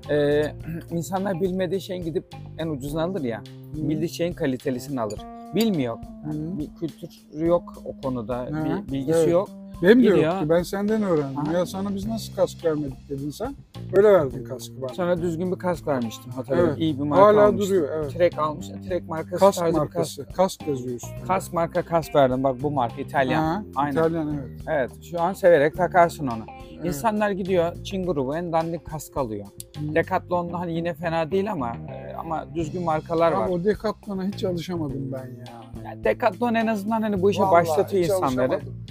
Ee, 0.10 0.44
insanlar 0.92 1.42
bilmediği 1.42 1.82
şeyin 1.82 2.04
gidip 2.04 2.26
en 2.58 2.68
ucuzunu 2.68 3.02
alır 3.02 3.24
ya. 3.24 3.44
Bildiği 3.74 4.10
şeyin 4.10 4.34
kalitelisini 4.34 5.02
alır. 5.02 5.20
Bilmiyor. 5.56 5.98
Hı. 5.98 6.60
Bir 6.60 6.70
kültürü 6.80 7.48
yok 7.48 7.74
o 7.86 8.02
konuda. 8.02 8.46
Hı, 8.46 8.66
Bir 8.88 8.94
bilgisi 8.94 9.20
evet. 9.20 9.32
yok. 9.32 9.50
Benim 9.84 10.04
de 10.04 10.08
yok 10.08 10.40
ki. 10.40 10.50
Ben 10.50 10.64
senden 10.64 11.04
öğrendim. 11.04 11.36
Ha. 11.36 11.54
Ya 11.54 11.66
sana 11.66 11.96
biz 11.96 12.08
nasıl 12.08 12.36
kask 12.36 12.66
vermedik 12.66 13.10
dedin 13.10 13.30
sen. 13.30 13.56
Öyle 13.94 14.08
verdin 14.14 14.44
kaskı 14.44 14.82
bana. 14.82 14.94
Sana 14.94 15.22
düzgün 15.22 15.52
bir 15.52 15.58
kask 15.60 15.88
vermiştim 15.88 16.32
hatırlıyorum. 16.32 16.70
Evet. 16.70 16.82
İyi 16.82 16.98
bir 17.00 17.04
marka 17.04 17.26
Hala 17.26 17.46
almıştım. 17.46 17.70
duruyor. 17.76 17.90
Evet. 17.96 18.12
Trek 18.14 18.40
almış. 18.40 18.68
Trek 18.90 19.10
markası 19.10 19.40
Kask 19.40 19.60
tarzı 19.60 19.74
bir 19.74 19.80
markası. 19.80 20.26
Kask 20.26 20.68
yazıyorsun. 20.68 21.10
kask. 21.10 21.28
Kask 21.28 21.54
marka 21.54 21.82
kask 21.82 22.16
verdim. 22.16 22.44
Bak 22.44 22.56
bu 22.64 22.72
marka 22.72 23.02
İtalyan. 23.02 23.44
Ha, 23.44 23.64
Aynen. 23.76 23.92
İtalyan 23.92 24.34
evet. 24.38 24.62
Evet 24.68 24.92
şu 25.12 25.22
an 25.22 25.34
severek 25.34 25.78
takarsın 25.78 26.28
onu. 26.28 26.44
İnsanlar 26.88 27.32
gidiyor 27.32 27.84
Çin 27.84 28.06
grubu 28.06 28.36
en 28.36 28.52
dandik 28.54 28.86
kask 28.86 29.18
alıyor. 29.18 29.46
Hı. 29.78 29.96
Decathlon'da 29.96 30.60
hani 30.60 30.74
yine 30.74 30.94
fena 30.94 31.32
değil 31.32 31.52
ama 31.52 31.74
e, 31.92 32.14
ama 32.14 32.56
düzgün 32.56 32.84
markalar 32.84 33.32
var. 33.32 33.46
Abi 33.48 33.54
o 33.54 33.64
Decathlon'a 33.64 34.24
hiç 34.28 34.44
alışamadım 34.44 35.12
ben 35.12 35.26
ya. 35.26 35.46
Yani 35.86 36.04
Decathlon 36.04 36.54
en 36.54 36.68
azından 36.68 37.02
hani 37.02 37.22
bu 37.22 37.32
işe 37.32 37.42
Vallahi 37.42 37.52
başlatıyor 37.52 38.04
hiç 38.04 38.10
insanları. 38.10 38.54
alışamadım. 38.54 38.86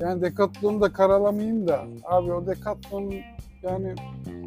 Yani 0.00 0.22
Decathlon'u 0.22 0.80
da 0.80 0.92
karalamayayım 0.92 1.68
da 1.68 1.84
abi 2.04 2.32
o 2.32 2.46
Decathlon'un 2.46 3.14
yani 3.62 3.94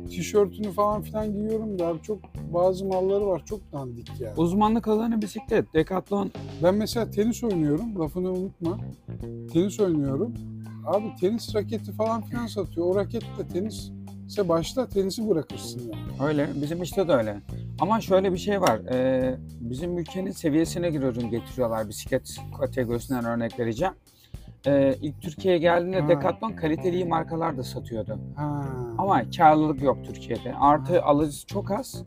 tişörtünü 0.10 0.72
falan 0.72 1.02
filan 1.02 1.34
giyiyorum 1.34 1.80
da 1.80 1.88
abi 1.88 2.02
çok 2.02 2.20
bazı 2.54 2.86
malları 2.86 3.28
var 3.28 3.42
çok 3.46 3.60
dandik 3.74 4.22
ya. 4.22 4.34
Uzmanlık 4.38 4.88
alanı 4.88 5.22
bisiklet. 5.22 5.74
Decathlon 5.74 6.32
Ben 6.64 6.76
mesela 6.76 7.12
tenis 7.12 7.44
oynuyorum 7.44 8.00
lafını 8.00 8.32
unutma. 8.32 8.78
Tenis 9.54 9.80
oynuyorum. 9.80 10.34
Abi 10.90 11.16
tenis 11.16 11.56
raketi 11.56 11.92
falan 11.92 12.22
filan 12.22 12.48
satıyor. 12.48 12.88
O 12.88 12.96
raketle 12.96 13.48
tenis 13.54 13.92
ise 14.28 14.50
başla 14.50 14.90
tenisi 14.90 15.30
bırakırsın 15.30 15.82
yani. 15.94 16.30
öyle. 16.30 16.50
Bizim 16.62 16.84
işte 16.84 17.08
de 17.08 17.14
öyle. 17.14 17.38
Ama 17.80 18.02
şöyle 18.02 18.34
bir 18.34 18.38
şey 18.38 18.62
var. 18.62 18.80
e, 18.92 19.36
bizim 19.60 19.98
ülkenin 19.98 20.32
seviyesine 20.32 20.92
ürün 21.02 21.30
getiriyorlar. 21.30 21.90
Bisiklet 21.90 22.36
kategorisinden 22.60 23.26
örnek 23.26 23.60
vereceğim. 23.60 23.94
E, 24.66 24.96
ilk 25.02 25.22
Türkiye'ye 25.22 25.60
geldiğinde 25.60 26.02
Ha. 26.02 26.08
Decathlon 26.08 26.52
kaliteli 26.52 27.06
markalar 27.06 27.58
da 27.58 27.64
satıyordu. 27.64 28.20
Ha. 28.36 28.66
Ama 28.98 29.22
karlılık 29.38 29.82
yok 29.82 29.98
Türkiye'de. 30.06 30.54
Artı 30.60 31.04
alıcısı 31.04 31.48
çok 31.48 31.72
az. 31.72 32.04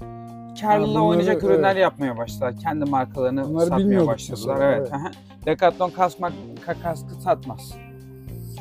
Karlılığı 0.61 0.89
bunları- 0.91 1.05
oynayacak 1.05 1.45
ürünler 1.45 1.73
evet. 1.73 1.83
yapmaya 1.83 2.19
başladılar. 2.19 2.55
Kendi 2.62 2.85
markalarını 2.85 3.49
Bunları 3.49 3.67
satmaya 3.67 4.07
başladılar. 4.07 4.55
mesela, 4.55 4.73
Evet. 4.73 4.93
aha. 4.93 5.11
Decathlon 5.47 5.91
kask 5.91 6.19
kaskı 6.83 7.15
satmaz. 7.15 7.75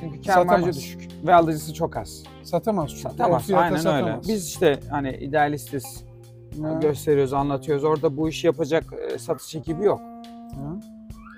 Çünkü 0.01 0.21
kar 0.27 0.45
marjı 0.45 0.49
Satamaz. 0.49 0.77
düşük 0.77 1.09
ve 1.27 1.35
alıcısı 1.35 1.73
çok 1.73 1.97
az. 1.97 2.23
Satamaz 2.43 2.89
çünkü. 2.89 3.01
Satamaz. 3.01 3.51
Aynen 3.51 3.71
öyle. 3.71 3.79
satamaz. 3.81 4.27
Biz 4.27 4.47
işte 4.47 4.79
hani 4.89 5.17
idealistiz 5.17 6.03
Ha, 6.61 6.79
gösteriyoruz, 6.81 7.33
anlatıyoruz. 7.33 7.83
Orada 7.83 8.17
bu 8.17 8.29
işi 8.29 8.47
yapacak 8.47 8.83
e, 9.13 9.17
satış 9.17 9.55
ekibi 9.55 9.85
yok. 9.85 9.99
ha. 9.99 10.75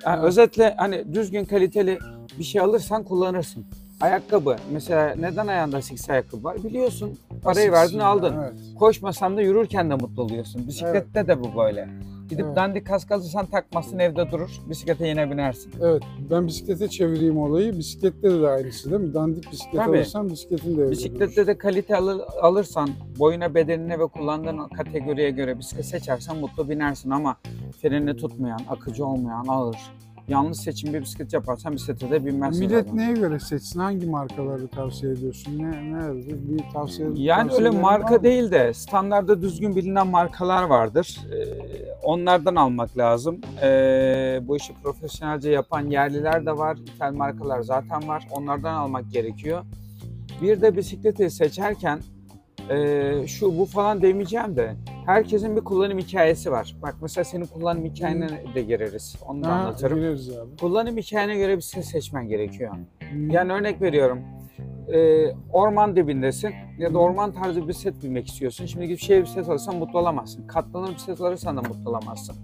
Yani 0.06 0.16
Evet. 0.16 0.24
Özetle 0.24 0.76
hani 0.78 1.14
düzgün 1.14 1.46
kaliteli 1.46 2.00
bir 2.40 2.44
şey 2.44 2.62
alırsan 2.62 3.04
kullanırsın. 3.04 3.66
Ayakkabı. 4.02 4.56
Mesela 4.72 5.16
neden 5.16 5.48
ayağında 5.48 5.78
Asics 5.78 6.10
ayakkabı 6.10 6.44
var? 6.44 6.64
Biliyorsun. 6.64 7.18
Parayı 7.44 7.72
verdin 7.72 8.00
ya, 8.00 8.06
aldın. 8.06 8.36
Evet. 8.44 8.54
Koşmasan 8.80 9.38
da 9.38 9.42
yürürken 9.42 9.90
de 9.90 9.96
mutlu 9.96 10.24
oluyorsun. 10.24 10.68
Bisiklette 10.68 11.28
de 11.28 11.44
bu 11.44 11.58
böyle. 11.58 11.90
Gidip 12.34 12.46
Evet. 12.46 12.56
dandik 12.56 12.88
kask 12.88 13.12
alırsan 13.12 13.46
takmazsın 13.46 14.00
evde 14.00 14.32
durur. 14.32 14.50
Bisiklete 14.70 15.08
yine 15.08 15.32
binersin. 15.32 15.72
Evet, 15.82 16.04
ben 16.32 16.48
bisiklete 16.48 16.88
çevireyim 16.88 17.38
olayı. 17.38 17.78
Bisiklette 17.78 18.42
de 18.42 18.48
aynısı 18.48 18.92
değil 18.92 19.02
mi? 19.02 19.14
Dandik 19.14 19.52
bisiklet 19.52 19.82
Tabii. 19.86 19.98
alırsan 19.98 20.30
bisikletin 20.30 20.78
de 20.78 20.82
evde 20.82 20.92
Bisiklette 20.92 21.36
durur. 21.36 21.48
de 21.48 21.58
kalite 21.58 21.96
alır- 21.98 22.22
alırsan 22.42 22.90
boyuna 23.20 23.56
bedenine 23.56 24.00
ve 24.00 24.08
kullandığın 24.08 24.68
kategoriye 24.78 25.30
göre 25.30 25.60
bisiklet 25.60 25.86
seçersen 25.86 26.38
mutlu 26.38 26.70
binersin 26.70 27.10
ama 27.10 27.36
frenini 27.82 28.16
tutmayan, 28.16 28.60
akıcı 28.70 29.06
olmayan, 29.06 29.46
ağır, 29.48 29.78
yanlış 30.28 30.58
seçim 30.58 30.94
bir 30.94 31.02
bisiklet 31.02 31.34
yaparsan 31.34 31.74
bisiklete 31.74 32.12
de 32.12 32.26
binmezsin. 32.26 32.66
Millet 32.66 32.86
zaten. 32.86 32.98
neye 32.98 33.14
göre 33.14 33.40
seçsin? 33.40 33.80
Hangi 33.80 34.06
markaları 34.06 34.68
tavsiye 34.68 35.12
ediyorsun? 35.12 35.58
Ne, 35.60 35.72
ne 35.72 36.26
bir 36.26 36.64
tavsiye 36.74 37.08
Yani 37.16 37.52
öyle 37.54 37.70
marka 37.70 38.24
değil 38.24 38.52
de 38.52 38.74
standarda 38.74 39.42
düzgün 39.42 39.76
bilinen 39.76 40.08
markalar 40.08 40.64
vardır. 40.64 41.20
Ee, 41.34 41.46
onlardan 42.04 42.56
almak 42.56 42.98
lazım. 42.98 43.42
Ee, 43.64 44.40
bu 44.44 44.58
işi 44.58 44.74
profesyonelce 44.74 45.52
yapan 45.52 45.82
yerliler 45.82 46.46
de 46.46 46.58
var. 46.58 46.78
İthal 46.96 47.14
markalar 47.14 47.62
zaten 47.62 48.08
var. 48.08 48.28
Onlardan 48.32 48.74
almak 48.74 49.12
gerekiyor. 49.12 49.64
Bir 50.42 50.62
de 50.62 50.78
bisikleti 50.78 51.30
seçerken 51.30 52.00
e, 52.70 53.28
şu 53.28 53.58
bu 53.58 53.66
falan 53.66 54.02
demeyeceğim 54.02 54.56
de 54.56 54.76
herkesin 55.06 55.56
bir 55.56 55.62
kullanım 55.62 55.98
hikayesi 55.98 56.52
var. 56.52 56.76
Bak 56.82 56.96
mesela 57.02 57.24
senin 57.26 57.46
kullanım 57.46 57.86
hikayene 57.86 58.30
de 58.56 58.62
gireriz. 58.62 59.16
Onu 59.28 59.44
da 59.44 59.48
Ha, 59.48 59.52
anlatırım. 59.54 59.98
gireriz 59.98 60.30
abi. 60.38 60.56
Kullanım 60.60 60.98
hikayene 60.98 61.36
göre 61.38 61.58
bisiklet 61.58 61.86
seçmen 61.86 62.28
gerekiyor. 62.28 62.76
Yani 63.30 63.54
örnek 63.54 63.82
veriyorum. 63.82 64.20
Ee, 64.94 65.26
orman 65.54 65.96
dibindesin 65.96 66.54
ya 66.78 66.94
da 66.94 66.98
orman 66.98 67.32
tarzı 67.32 67.64
bir 67.64 67.68
bisiklet 67.68 68.04
binmek 68.04 68.28
istiyorsun. 68.28 68.66
Şimdi 68.66 68.86
gidip 68.88 69.00
şehir 69.00 69.24
bisiklet 69.24 69.50
alırsan 69.50 69.76
mutlu 69.76 70.00
olamazsın. 70.00 70.48
Katlanır 70.48 70.96
bisiklet 70.96 71.22
alırsan 71.22 71.58
da 71.58 71.62
mutlu 71.62 71.90
olamazsın. 71.90 72.36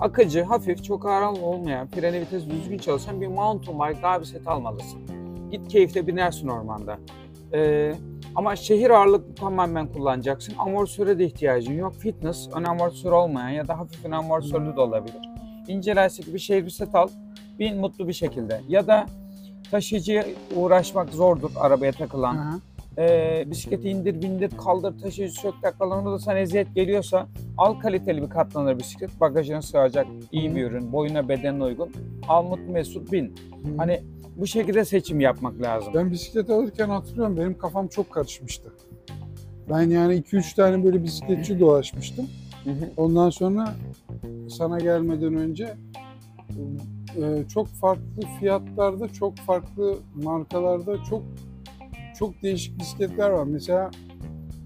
Akıcı, 0.00 0.42
hafif, 0.42 0.84
çok 0.84 1.06
ağır 1.06 1.38
olmayan, 1.38 1.86
freni 1.86 2.20
vites 2.20 2.50
düzgün 2.50 2.78
çalışan 2.78 3.20
bir 3.20 3.26
mountain 3.26 3.78
bike 3.80 4.02
daha 4.02 4.20
bisiklet 4.20 4.48
almalısın. 4.48 5.00
Git 5.50 5.68
keyifle 5.68 6.06
binersin 6.06 6.48
ormanda. 6.48 6.98
Ee, 7.54 7.92
ama 8.34 8.56
şehir 8.56 8.90
ağırlıklı 8.90 9.34
tamamen 9.34 9.86
kullanacaksın. 9.86 10.54
Amortisöre 10.58 11.18
de 11.18 11.24
ihtiyacın 11.24 11.72
yok. 11.72 11.94
Fitness, 11.94 12.48
ön 12.54 12.64
amortisör 12.64 13.12
olmayan 13.12 13.48
ya 13.48 13.68
da 13.68 13.78
hafif 13.78 14.04
ön 14.04 14.10
amortisörlü 14.10 14.76
de 14.76 14.80
olabilir. 14.80 15.20
İnce 15.68 15.94
bir 16.26 16.38
şehir 16.38 16.66
bisiklet 16.66 16.94
al. 16.94 17.08
Bin 17.58 17.76
mutlu 17.76 18.08
bir 18.08 18.12
şekilde. 18.12 18.60
Ya 18.68 18.86
da 18.86 19.06
taşıyıcıya 19.70 20.24
uğraşmak 20.56 21.08
zordur 21.08 21.50
arabaya 21.56 21.92
takılan. 21.92 22.36
Aha. 22.36 22.60
Ee, 22.98 23.44
bisikleti 23.46 23.88
indir 23.88 24.22
bindir 24.22 24.50
kaldır 24.64 24.98
taşıyıcı 24.98 25.40
sök 25.40 25.62
taklalarında 25.62 26.12
da 26.12 26.18
sana 26.18 26.38
eziyet 26.38 26.74
geliyorsa 26.74 27.26
al 27.58 27.74
kaliteli 27.74 28.22
bir 28.22 28.30
katlanır 28.30 28.78
bisiklet 28.78 29.20
bagajına 29.20 29.62
sığacak 29.62 30.06
iyi 30.32 30.56
bir 30.56 30.64
ürün 30.64 30.92
boyuna 30.92 31.28
bedenine 31.28 31.64
uygun 31.64 31.92
al 32.28 32.42
mutlu 32.42 32.72
mesut 32.72 33.12
bin. 33.12 33.34
Hmm. 33.62 33.78
Hani 33.78 34.00
bu 34.40 34.46
şekilde 34.46 34.84
seçim 34.84 35.20
yapmak 35.20 35.62
lazım. 35.62 35.92
Ben 35.94 36.10
bisiklet 36.10 36.50
alırken 36.50 36.88
hatırlıyorum 36.88 37.36
benim 37.36 37.58
kafam 37.58 37.88
çok 37.88 38.10
karışmıştı. 38.10 38.72
Ben 39.70 39.82
yani 39.90 40.14
2-3 40.14 40.56
tane 40.56 40.84
böyle 40.84 41.02
bisikletçi 41.04 41.60
dolaşmıştım. 41.60 42.26
Ondan 42.96 43.30
sonra 43.30 43.74
sana 44.50 44.78
gelmeden 44.78 45.34
önce 45.34 45.76
e, 47.16 47.44
çok 47.48 47.66
farklı 47.66 48.22
fiyatlarda, 48.40 49.08
çok 49.08 49.36
farklı 49.36 49.98
markalarda 50.14 51.04
çok 51.04 51.22
çok 52.18 52.42
değişik 52.42 52.78
bisikletler 52.78 53.30
var. 53.30 53.44
Mesela 53.44 53.90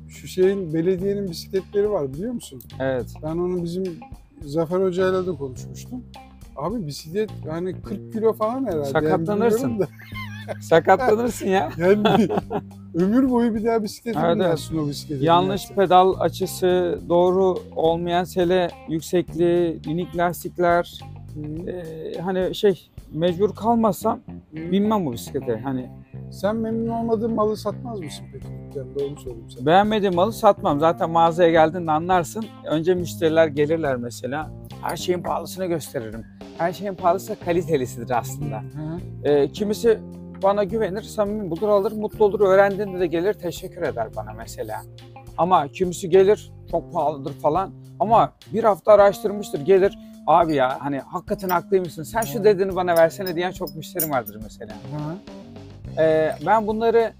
şu 0.09 0.27
şeyin 0.29 0.75
belediyenin 0.75 1.31
bisikletleri 1.31 1.91
var 1.91 2.13
biliyor 2.13 2.33
musun? 2.33 2.61
Evet. 2.81 3.15
Ben 3.23 3.37
onu 3.37 3.63
bizim 3.63 4.01
Zafer 4.43 4.81
Hoca'yla 4.81 5.27
da 5.27 5.33
konuşmuştum. 5.33 6.05
Abi 6.57 6.87
bisiklet 6.87 7.31
yani 7.47 7.83
40 7.83 8.13
kilo 8.13 8.33
falan 8.33 8.65
herhalde. 8.65 8.77
Yani 8.79 8.87
Sakatlanırsın. 8.87 9.79
da. 9.79 9.89
Sakatlanırsın 10.61 11.47
ya. 11.47 11.71
Yani 11.79 12.29
ömür 12.95 13.31
boyu 13.31 13.55
bir 13.55 13.65
daha 13.65 13.83
bisiklete 13.83 14.19
Evet, 14.25 14.37
binersin 14.37 14.79
o 14.79 14.89
bisiklete. 14.89 15.25
Yanlış 15.25 15.65
binersen. 15.71 15.77
pedal 15.77 16.15
açısı, 16.21 16.99
doğru 17.09 17.59
olmayan 17.77 18.25
sele 18.25 18.71
yüksekliği, 18.89 19.81
inik 19.87 20.17
lastikler, 20.17 21.01
ee, 21.69 22.21
hani 22.21 22.55
şey 22.55 22.91
mecbur 23.13 23.55
kalmazsam 23.55 24.21
binmem 24.53 25.07
bu 25.07 25.13
bisiklete. 25.13 25.61
Hani 25.65 25.91
Sen 26.31 26.57
memnun 26.57 26.89
olmadığın 26.89 27.35
malı 27.35 27.57
satmaz 27.57 28.01
mısın 28.01 28.25
peki 28.33 28.45
dükkanda 28.45 29.05
onu 29.05 29.17
sorayım 29.21 29.51
sana. 29.51 29.67
Beğenmediğim 29.67 30.15
malı 30.15 30.33
satmam. 30.33 30.81
Zaten 30.81 31.11
mağazaya 31.11 31.51
geldiğinde 31.51 31.91
anlarsın. 31.91 32.45
Önce 32.67 32.95
müşteriler 32.95 33.47
gelirler 33.47 33.97
mesela. 33.97 34.51
Her 34.85 34.97
şeyin 34.97 35.23
pahalısını 35.23 35.67
gösteririm. 35.67 36.27
Her 36.59 36.73
şeyin 36.73 36.95
pahalısı 36.95 37.37
kalitelisidir 37.45 38.19
aslında. 38.19 38.59
Hı. 38.59 39.01
Ee, 39.29 39.49
kimisi 39.53 39.99
bana 40.43 40.65
güvenir, 40.65 41.03
samimi 41.03 41.51
bulur 41.51 41.69
alır, 41.69 41.93
mutlu 41.93 42.25
olur. 42.25 42.41
Öğrendiğinde 42.41 43.01
de 43.01 43.07
gelir 43.07 43.35
teşekkür 43.35 43.83
eder 43.83 44.09
bana 44.17 44.33
mesela. 44.33 44.83
Ama 45.39 45.69
kimisi 45.69 46.11
gelir 46.11 46.53
çok 46.71 46.93
pahalıdır 46.93 47.33
falan. 47.33 47.71
Ama 48.01 48.33
bir 48.53 48.65
hafta 48.65 48.93
araştırmıştır 48.93 49.61
gelir. 49.61 49.99
Abi 50.27 50.55
ya 50.55 50.77
hani 50.81 50.99
hakikaten 50.99 51.49
haklıymışsın. 51.49 52.03
Sen 52.03 52.23
şu 52.23 52.45
dediğini 52.45 52.77
bana 52.77 52.97
versene 52.97 53.35
diyen 53.37 53.53
çok 53.53 53.77
müşterim 53.77 54.11
vardır 54.11 54.41
mesela. 54.43 54.73
Hı. 54.73 55.17
Ee, 56.03 56.35
ben 56.47 56.67
bunları 56.67 57.13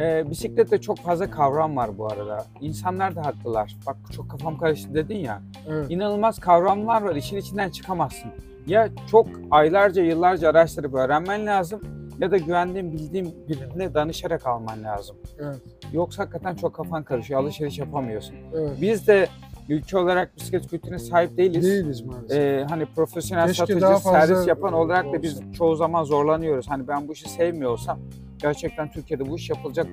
e, 0.00 0.30
bisiklette 0.30 0.80
çok 0.80 0.98
fazla 0.98 1.30
kavram 1.30 1.76
var 1.76 1.98
bu 1.98 2.06
arada. 2.06 2.44
İnsanlar 2.60 3.16
da 3.16 3.26
haklılar. 3.26 3.76
Bak 3.86 3.96
çok 4.16 4.30
kafam 4.30 4.58
karıştı 4.58 4.94
dedin 4.94 5.18
ya. 5.18 5.42
Evet. 5.68 5.90
İnanılmaz 5.90 6.38
kavramlar 6.38 7.02
var. 7.02 7.16
İşin 7.16 7.36
içinden 7.36 7.70
çıkamazsın. 7.70 8.30
Ya 8.66 8.88
çok 9.10 9.26
aylarca 9.50 10.02
yıllarca 10.02 10.50
araştırıp 10.50 10.94
öğrenmen 10.94 11.46
lazım 11.46 11.80
ya 12.20 12.30
da 12.30 12.36
güvendiğin 12.36 12.92
bildiğin 12.92 13.34
birine 13.48 13.94
danışarak 13.94 14.46
alman 14.46 14.84
lazım. 14.84 15.16
Evet. 15.38 15.60
Yoksa 15.92 16.22
hakikaten 16.22 16.54
çok 16.54 16.74
kafan 16.74 17.02
karışıyor. 17.02 17.40
Alışveriş 17.40 17.78
yapamıyorsun. 17.78 18.34
Evet. 18.54 18.70
Biz 18.80 19.06
de 19.06 19.28
ülke 19.70 19.98
olarak 19.98 20.36
bisiklet 20.36 20.66
kültürüne 20.68 20.98
sahip 20.98 21.36
değiliz. 21.36 21.64
Değiliz 21.64 22.00
maalesef. 22.02 22.38
Ee, 22.38 22.66
hani 22.68 22.86
profesyonel 22.86 23.46
Keşke 23.46 23.60
satıcı, 23.66 23.80
fazla 23.86 24.10
servis 24.20 24.46
yapan 24.46 24.72
olarak 24.72 25.12
da 25.12 25.22
biz 25.22 25.40
çoğu 25.58 25.76
zaman 25.76 26.04
zorlanıyoruz. 26.04 26.68
Hani 26.68 26.88
ben 26.88 27.08
bu 27.08 27.12
işi 27.12 27.28
sevmiyorsam 27.28 27.98
gerçekten 28.38 28.90
Türkiye'de 28.92 29.28
bu 29.28 29.36
iş 29.36 29.50
yapılacak 29.50 29.86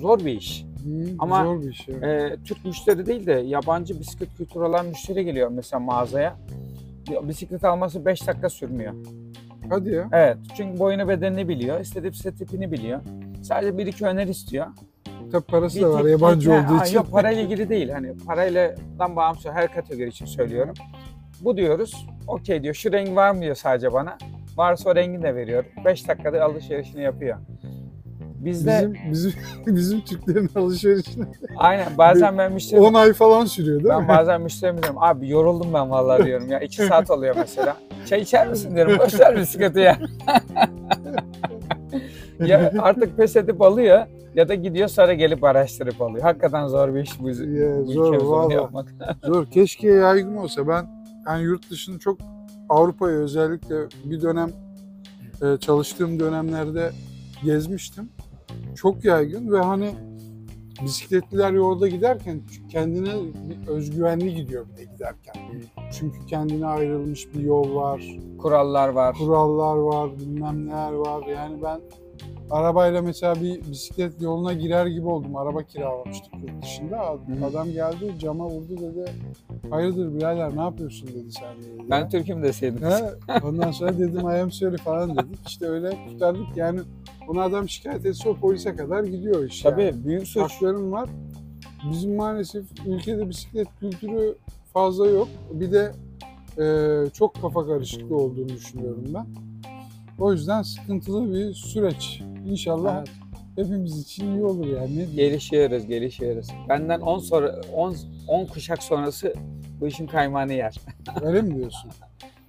zor 0.00 0.18
bir 0.18 0.32
iş. 0.36 0.64
Hı, 0.84 1.06
ama- 1.18 1.44
Zor 1.44 1.62
bir 1.62 1.70
iş 1.70 1.88
ya. 1.88 1.96
Ee, 1.96 2.36
Türk 2.44 2.64
müşteri 2.64 3.06
değil 3.06 3.26
de 3.26 3.32
yabancı 3.32 4.00
bisiklet 4.00 4.36
kültürü 4.36 4.62
olan 4.64 4.86
müşteri 4.86 5.24
geliyor 5.24 5.48
mesela 5.50 5.80
mağazaya. 5.80 6.36
Ya, 7.10 7.28
Bisiklet 7.28 7.64
alması 7.64 8.04
5 8.04 8.26
dakika 8.26 8.48
sürmüyor. 8.50 8.94
Hadi 9.70 9.90
ya. 9.90 10.08
Evet 10.12 10.36
çünkü 10.56 10.78
boyunu 10.78 11.08
bedenini 11.08 11.48
biliyor, 11.48 11.80
istediği 11.80 12.10
bisiklet 12.12 12.38
tipini 12.38 12.72
biliyor. 12.72 13.00
Sadece 13.42 13.78
bir 13.78 13.86
iki 13.86 14.04
öneri 14.06 14.30
istiyor. 14.30 14.66
Tabii 15.32 15.44
parası 15.44 15.76
Bir 15.78 15.82
da 15.82 15.90
var 15.92 16.04
yabancı 16.04 16.52
Ha, 16.52 16.72
olduğu 16.74 16.84
için. 16.84 16.96
Yok 16.96 17.12
parayla 17.12 17.42
ilgili 17.42 17.68
değil. 17.68 17.88
Hani 17.90 18.16
parayla 18.26 18.74
dan 18.98 19.16
bağımsız 19.16 19.52
her 19.52 19.72
kategori 19.74 20.08
için 20.08 20.26
söylüyorum. 20.26 20.74
Bu 21.40 21.56
diyoruz. 21.56 22.06
Okey 22.26 22.62
diyor. 22.62 22.74
Şu 22.74 22.92
renk 22.92 23.16
var 23.16 23.30
mı 23.30 23.40
diyor 23.42 23.54
sadece 23.54 23.92
bana. 23.92 24.18
Varsa 24.56 24.90
o 24.90 24.94
rengini 24.94 25.22
de 25.22 25.34
veriyorum. 25.34 25.70
5 25.84 26.08
dakikada 26.08 26.44
alışverişini 26.44 27.02
yapıyor. 27.02 27.36
Bizde 28.20 28.88
Bizim, 28.92 29.10
bizim, 29.12 29.32
bizim 29.76 30.00
Türklerin 30.00 30.50
alışverişine 30.56 31.24
aynen 31.56 31.86
bazen 31.98 32.38
ben 32.38 32.52
müşteri 32.52 32.80
10 32.80 32.94
ay 32.94 33.12
falan 33.12 33.44
sürüyor 33.44 33.76
değil 33.78 33.88
ben 33.94 34.02
mi? 34.02 34.08
bazen 34.08 34.40
müşterime 34.40 34.82
diyorum 34.82 35.02
abi 35.02 35.28
yoruldum 35.28 35.74
ben 35.74 35.90
vallahi 35.90 36.24
diyorum 36.24 36.50
ya 36.50 36.60
2 36.60 36.76
saat 36.86 37.10
oluyor 37.10 37.36
mesela. 37.38 37.76
Çay 38.06 38.20
içer 38.20 38.48
misin 38.48 38.74
diyorum 38.76 38.98
boş 38.98 39.20
ver 39.20 39.36
bisikleti 39.36 39.80
ya. 39.80 39.98
ya 42.46 42.72
artık 42.78 43.16
pes 43.16 43.36
edip 43.36 43.62
alıyor 43.62 44.06
ya 44.34 44.48
da 44.48 44.54
gidiyor 44.54 44.88
sonra 44.88 45.14
gelip 45.14 45.44
araştırıp 45.44 46.02
alıyor. 46.02 46.22
Hakikaten 46.22 46.66
zor 46.68 46.94
bir 46.94 47.00
iş 47.02 47.20
bu, 47.20 47.24
bu 47.24 47.28
Ya, 47.28 47.82
zor, 47.84 48.14
ülkemizde 48.14 48.54
yapmak. 48.54 48.94
Zor. 49.24 49.46
Keşke 49.46 49.88
yaygın 49.88 50.36
olsa. 50.36 50.68
Ben 50.68 50.86
yani 51.26 51.42
yurt 51.42 51.70
dışını 51.70 51.98
çok 51.98 52.18
Avrupa'ya 52.68 53.16
özellikle 53.16 53.74
bir 54.04 54.22
dönem 54.22 54.50
e, 55.42 55.56
çalıştığım 55.60 56.20
dönemlerde 56.20 56.90
gezmiştim. 57.44 58.08
Çok 58.76 59.04
yaygın 59.04 59.52
ve 59.52 59.58
hani 59.60 59.90
bisikletliler 60.84 61.52
yolda 61.52 61.88
giderken 61.88 62.40
kendine 62.70 63.10
bir 63.34 63.68
özgüvenli 63.68 64.34
gidiyor 64.34 64.66
bir 64.72 64.76
de 64.76 64.84
giderken. 64.84 65.34
Çünkü 65.92 66.26
kendine 66.26 66.66
ayrılmış 66.66 67.34
bir 67.34 67.40
yol 67.40 67.74
var, 67.74 68.02
Kurallar 68.38 68.88
var. 68.88 69.16
kurallar 69.18 69.76
var, 69.76 70.10
bilmem 70.18 70.66
neler 70.66 70.92
var. 70.92 71.26
Yani 71.26 71.62
ben 71.62 71.80
arabayla 72.52 73.02
mesela 73.02 73.34
bir 73.34 73.70
bisiklet 73.70 74.22
yoluna 74.22 74.52
girer 74.52 74.86
gibi 74.86 75.06
oldum. 75.06 75.36
Araba 75.36 75.62
kiralamıştık 75.62 76.34
yurt 76.34 76.62
dışında. 76.62 77.18
Adam 77.46 77.70
geldi 77.70 78.12
cama 78.18 78.46
vurdu 78.46 78.76
dedi. 78.80 79.04
Hayırdır 79.70 80.14
birader 80.14 80.56
ne 80.56 80.60
yapıyorsun 80.60 81.08
dedi 81.08 81.32
sen 81.32 81.56
dedi. 81.56 81.90
Ben 81.90 82.08
Türk'üm 82.08 82.42
deseydim. 82.42 82.82
He, 82.82 83.14
ondan 83.44 83.70
sonra 83.70 83.98
dedim 83.98 84.28
I 84.30 84.40
am 84.40 84.50
sorry 84.50 84.76
falan 84.76 85.16
dedik. 85.16 85.48
İşte 85.48 85.66
öyle 85.66 85.98
kurtardık. 86.08 86.56
Yani 86.56 86.80
bunu 87.28 87.40
adam 87.40 87.68
şikayet 87.68 88.06
etse 88.06 88.28
o 88.28 88.36
polise 88.36 88.76
kadar 88.76 89.04
gidiyor 89.04 89.44
iş 89.44 89.62
Tabii 89.62 89.82
yani. 89.82 90.04
büyük 90.04 90.26
suç. 90.26 90.42
Haklarım 90.42 90.92
var. 90.92 91.08
Bizim 91.90 92.16
maalesef 92.16 92.64
ülkede 92.86 93.28
bisiklet 93.28 93.68
kültürü 93.80 94.36
fazla 94.72 95.06
yok. 95.06 95.28
Bir 95.52 95.72
de 95.72 95.92
e, 96.58 97.10
çok 97.10 97.42
kafa 97.42 97.66
karışıklığı 97.66 98.16
olduğunu 98.16 98.48
düşünüyorum 98.48 99.04
ben. 99.14 99.26
O 100.18 100.32
yüzden 100.32 100.62
sıkıntılı 100.62 101.34
bir 101.34 101.54
süreç. 101.54 102.22
İnşallah 102.46 102.96
Evet. 102.98 103.08
hepimiz 103.56 103.98
için 104.00 104.34
iyi 104.34 104.44
olur 104.44 104.66
yani. 104.66 104.98
Ne? 104.98 105.04
Gelişiyoruz, 105.04 105.86
gelişiyoruz. 105.86 106.48
Benden 106.68 107.00
10 107.00 107.18
sonra 107.18 107.60
10 107.74 107.94
10 108.28 108.46
kuşak 108.46 108.82
sonrası 108.82 109.34
bu 109.80 109.86
işin 109.86 110.06
kaymağını 110.06 110.52
yer. 110.52 110.74
Öyle 111.22 111.42
mi 111.42 111.54
diyorsun? 111.56 111.90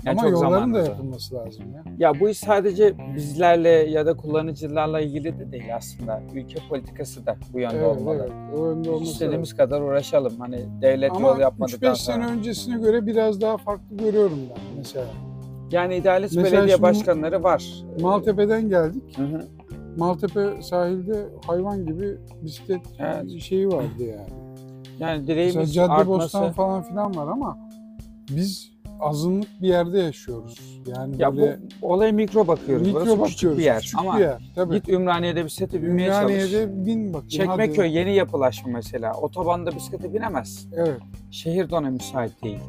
Yani 0.05 0.19
Ama 0.19 0.29
yolların 0.29 0.73
da 0.73 0.79
yapılması 0.79 1.35
lazım 1.35 1.63
ya. 1.75 1.83
Ya 1.97 2.19
bu 2.19 2.29
iş 2.29 2.38
sadece 2.38 2.93
bizlerle 3.15 3.69
ya 3.69 4.05
da 4.05 4.13
kullanıcılarla 4.17 5.00
ilgili 5.01 5.39
de 5.39 5.51
değil 5.51 5.75
aslında. 5.75 6.21
Ülke 6.33 6.59
politikası 6.69 7.25
da 7.25 7.35
bu 7.53 7.59
yönde 7.59 7.75
Evet, 7.77 7.97
olmalı. 7.97 8.21
evet. 8.21 8.57
O 8.59 8.65
yönde 8.69 8.89
olması 8.89 9.12
İstediğimiz 9.12 9.47
lazım. 9.50 9.57
kadar 9.57 9.81
uğraşalım. 9.81 10.33
Hani 10.39 10.59
devlet 10.81 11.12
Ama 11.12 11.27
yol 11.27 11.39
yapmadıktan 11.39 11.93
3-5 11.93 11.95
sonra. 11.95 12.15
sene 12.17 12.25
öncesine 12.31 12.79
göre 12.79 13.05
biraz 13.05 13.41
daha 13.41 13.57
farklı 13.57 13.97
görüyorum 13.97 14.39
ben 14.50 14.63
mesela. 14.77 15.05
Yani 15.71 15.95
idealist 15.95 16.35
Mesela 16.35 16.57
belediye 16.57 16.81
başkanları 16.81 17.43
var. 17.43 17.65
Maltepe'den 18.01 18.69
geldik. 18.69 19.17
Hı 19.17 19.23
hı. 19.23 19.45
Maltepe 19.97 20.62
sahilde 20.62 21.25
hayvan 21.47 21.85
gibi 21.85 22.17
bisiklet 22.41 22.81
Evet. 23.00 23.41
şeyi 23.41 23.67
vardı 23.67 23.88
yani. 24.00 24.29
Yani 25.00 25.17
Mesela 25.19 25.27
direğimiz 25.27 25.73
Caddebostan 25.73 26.39
artması. 26.39 26.55
falan 26.55 26.83
filan 26.83 27.15
var 27.15 27.27
ama 27.27 27.57
biz 28.29 28.71
azınlık 29.00 29.62
bir 29.62 29.67
yerde 29.67 30.00
yaşıyoruz. 30.00 30.81
Yani 30.88 31.15
Ya 31.21 31.38
böyle 31.38 31.59
bu 31.81 31.88
olaya 31.93 32.12
mikro 32.12 32.47
bakıyoruz. 32.47 32.88
mikro 32.88 33.00
Burası 33.00 33.12
bakıyoruz. 33.19 33.31
küçük 33.33 33.57
bir 33.57 33.63
yer. 33.63 33.79
Küçük 33.81 34.00
Ama 34.00 34.15
bir 34.17 34.21
yer. 34.23 34.51
Tabii. 34.55 34.75
git 34.75 34.89
Ümraniye'de 34.89 35.45
bisiklete 35.45 35.81
binmeye 35.83 36.09
çalış. 36.09 36.33
Ümraniye'de 36.33 36.85
bin 36.85 37.13
bakayım. 37.13 37.27
Çekmeköy 37.29 37.88
hadi. 37.88 37.97
yeni 37.97 38.15
yapılaşma 38.15 38.71
mesela. 38.71 39.13
Otobanda 39.13 39.75
bisiklete 39.75 40.13
binemez. 40.13 40.67
Evet. 40.75 40.97
Şehir 41.31 41.69
de 41.69 41.75
ona 41.75 41.89
müsait 41.89 42.43
değil. 42.43 42.59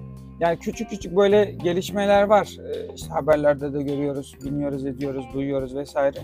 Yani 0.40 0.58
küçük 0.58 0.90
küçük 0.90 1.16
böyle 1.16 1.44
gelişmeler 1.44 2.22
var. 2.22 2.56
Ee, 2.60 2.94
İşte 2.94 3.08
haberlerde 3.08 3.72
de 3.72 3.82
görüyoruz, 3.82 4.34
biniyoruz, 4.44 4.86
ediyoruz, 4.86 5.24
duyuyoruz 5.34 5.74
vesaire. 5.76 6.18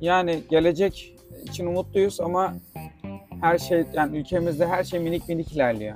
Yani 0.00 0.42
gelecek 0.50 1.14
için 1.44 1.66
umutluyuz 1.66 2.20
ama 2.20 2.54
her 3.40 3.58
şey 3.58 3.84
yani 3.94 4.18
ülkemizde 4.18 4.66
her 4.66 4.84
şey 4.84 5.00
minik 5.00 5.28
minik 5.28 5.52
ilerliyor. 5.52 5.94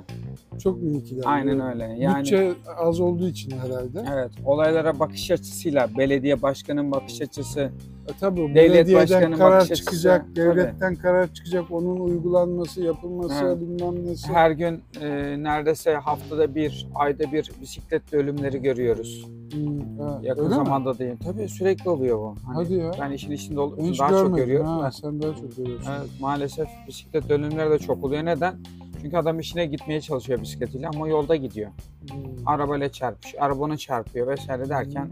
Çok 0.60 0.82
minik 0.82 1.06
ilerliyor. 1.06 1.24
Aynen 1.32 1.60
öyle. 1.60 1.96
Yani 1.98 2.20
Bütçe 2.20 2.52
az 2.78 3.00
olduğu 3.00 3.28
için 3.28 3.50
herhalde. 3.50 4.04
evet 4.14 4.30
olaylara 4.44 4.98
bakış 4.98 5.30
açısıyla 5.30 5.88
belediye 5.98 6.42
başkanının 6.42 6.92
bakış 6.92 7.20
açısı 7.20 7.70
E, 8.08 8.12
tabii 8.20 8.54
Devlet 8.54 8.94
başkanının 8.94 9.36
karar 9.36 9.56
bakış 9.60 9.70
açısı, 9.70 9.84
çıkacak, 9.84 10.26
tabii. 10.26 10.36
devletten 10.36 10.94
karar 10.94 11.34
çıkacak, 11.34 11.64
onun 11.70 12.00
uygulanması, 12.00 12.82
yapılması, 12.82 13.44
Evet. 13.44 13.60
bilmem 13.60 14.06
nesi. 14.06 14.28
her 14.32 14.50
gün 14.50 14.82
e, 15.00 15.08
neredeyse 15.42 15.94
haftada 15.94 16.54
bir, 16.54 16.86
ayda 16.94 17.32
bir 17.32 17.50
bisiklet 17.60 18.14
ölümleri 18.14 18.62
görüyoruz. 18.62 19.26
Hmm, 19.52 19.78
evet. 19.80 20.24
Yakın 20.24 20.42
Öyle 20.44 20.48
mi? 20.48 20.54
zamanda 20.64 20.98
değil. 20.98 21.14
Tabii 21.24 21.48
sürekli 21.48 21.90
oluyor 21.90 22.18
bu. 22.18 22.34
Hani 22.46 22.54
Hadi 22.54 22.74
ya. 22.74 22.90
Ben 23.00 23.10
işin 23.10 23.30
içinde 23.30 23.60
olduğum 23.60 23.80
için 23.86 23.98
daha 23.98 24.08
çok 24.08 24.18
görmedim. 24.18 24.36
görüyorum. 24.44 24.66
Ha, 24.66 24.90
sen 24.92 25.22
daha 25.22 25.34
çok 25.34 25.56
görüyorsun. 25.56 25.90
Evet, 25.98 26.10
maalesef 26.20 26.68
bisiklet 26.88 27.30
ölümleri 27.30 27.70
de 27.70 27.78
çok 27.78 28.04
oluyor. 28.04 28.24
Neden? 28.24 28.54
Çünkü 29.02 29.16
adam 29.16 29.38
işine 29.40 29.66
gitmeye 29.66 30.00
çalışıyor 30.00 30.42
bisikletiyle 30.42 30.88
ama 30.88 31.09
yolda 31.09 31.37
gidiyor. 31.37 31.71
Hmm. 32.11 32.21
Arabayla 32.47 32.92
çarpıyor, 32.92 33.42
arabana 33.45 33.76
çarpıyor 33.76 34.26
vesaire 34.26 34.69
derken 34.69 35.11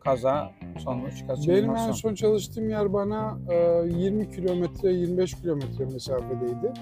kaza 0.00 0.50
sonuç 0.78 1.12
Benim 1.12 1.30
en 1.30 1.36
kaçınılmaz. 1.36 1.96
son 1.96 2.14
çalıştığım 2.14 2.70
yer 2.70 2.92
bana 2.92 3.38
e, 3.50 3.88
20 3.98 4.30
kilometre, 4.30 4.92
25 4.92 5.34
kilometre 5.34 5.84
mesafedeydi. 5.84 6.72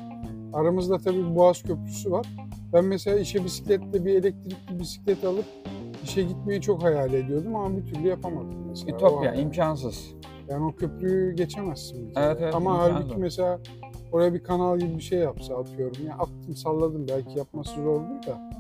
Aramızda 0.53 0.99
tabii 0.99 1.35
Boğaz 1.37 1.62
Köprüsü 1.62 2.11
var. 2.11 2.27
Ben 2.73 2.85
mesela 2.85 3.18
işe 3.18 3.44
bisikletle 3.44 4.05
bir 4.05 4.14
elektrikli 4.14 4.81
bisiklet 4.81 5.25
alıp 5.25 5.44
işe 6.05 6.23
gitmeyi 6.23 6.61
çok 6.61 6.83
hayal 6.83 7.12
ediyordum 7.12 7.57
ama 7.57 7.77
bir 7.77 7.87
türlü 7.87 8.09
yapamadım 8.09 8.68
mesela. 8.68 8.97
Ütopya, 8.97 9.35
imkansız. 9.35 10.14
Yani 10.49 10.64
o 10.64 10.77
köprüyü 10.77 11.37
geçemezsin. 11.37 12.12
Evet, 12.16 12.38
evet, 12.40 12.55
Ama 12.55 12.79
halbuki 12.79 13.16
mesela 13.16 13.61
oraya 14.12 14.35
bir 14.35 14.42
kanal 14.42 14.79
gibi 14.79 14.97
bir 14.97 15.03
şey 15.03 15.18
yapsa 15.18 15.57
atıyorum. 15.57 16.07
Ya 16.07 16.14
attım 16.14 16.57
salladım 16.57 17.07
belki 17.09 17.38
yapması 17.38 17.75
zordur 17.75 18.27
da. 18.27 18.51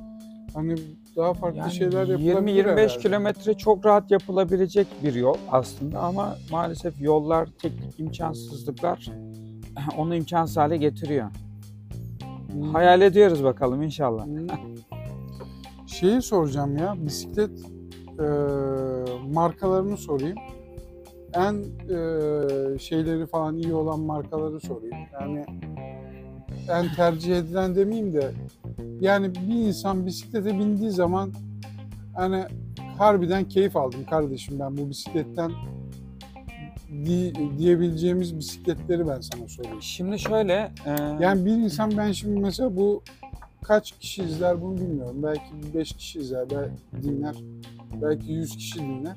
Hani 0.54 0.74
daha 1.16 1.34
farklı 1.34 1.58
Yani 1.58 1.72
şeyler 1.72 2.06
yapılabilir 2.06 2.64
20-25 2.64 2.66
herhalde. 2.66 2.98
kilometre 2.98 3.54
çok 3.54 3.86
rahat 3.86 4.10
yapılabilecek 4.10 4.86
bir 5.04 5.14
yol 5.14 5.36
aslında 5.50 6.00
ama 6.00 6.36
maalesef 6.50 7.00
yollar, 7.00 7.48
teknik 7.62 8.00
imkansızlıklar 8.00 9.08
onu 9.98 10.14
imkansız 10.14 10.56
hale 10.56 10.76
getiriyor. 10.76 11.30
Hmm. 12.52 12.74
Hayal 12.74 13.00
ediyoruz 13.00 13.44
bakalım 13.44 13.82
inşallah. 13.82 14.26
Hmm. 14.26 14.46
Şeyi 15.86 16.22
soracağım 16.22 16.76
ya, 16.76 16.94
bisiklet 16.98 17.50
e, 18.18 18.24
markalarını 19.32 19.96
sorayım. 19.96 20.38
En 21.34 21.54
e, 21.54 22.78
şeyleri 22.78 23.26
falan 23.26 23.56
iyi 23.56 23.74
olan 23.74 24.00
markaları 24.00 24.60
sorayım. 24.60 24.96
Yani 25.20 25.44
en 26.70 26.94
tercih 26.94 27.36
edilen 27.36 27.74
demeyeyim 27.74 28.12
de 28.14 28.30
yani 29.00 29.34
bir 29.34 29.66
insan 29.66 30.06
bisiklete 30.06 30.58
bindiği 30.58 30.90
zaman 30.90 31.32
hani 32.14 32.44
harbiden 32.98 33.44
keyif 33.44 33.76
aldım 33.76 34.04
kardeşim 34.10 34.58
ben 34.60 34.76
bu 34.76 34.90
bisikletten 34.90 35.50
di- 37.06 37.32
diyebileceğimiz 37.58 38.38
bisikletleri 38.38 39.08
ben 39.08 39.20
sana 39.20 39.48
sorayım. 39.48 39.82
Şimdi 39.82 40.18
şöyle, 40.18 40.52
e, 40.86 40.90
Yani 41.20 41.44
bir 41.46 41.50
insan 41.50 41.90
ben 41.96 42.12
şimdi 42.12 42.40
mesela 42.40 42.76
bu 42.76 43.02
kaç 43.62 43.92
kişi 43.92 44.22
izler 44.22 44.62
bunu 44.62 44.76
bilmiyorum. 44.76 45.16
Belki 45.22 45.74
5 45.74 45.92
kişi 45.92 46.18
izler, 46.18 46.46
belki 46.50 47.02
dinler. 47.08 47.36
Belki 48.02 48.32
100 48.32 48.56
kişi 48.56 48.78
dinler. 48.78 49.16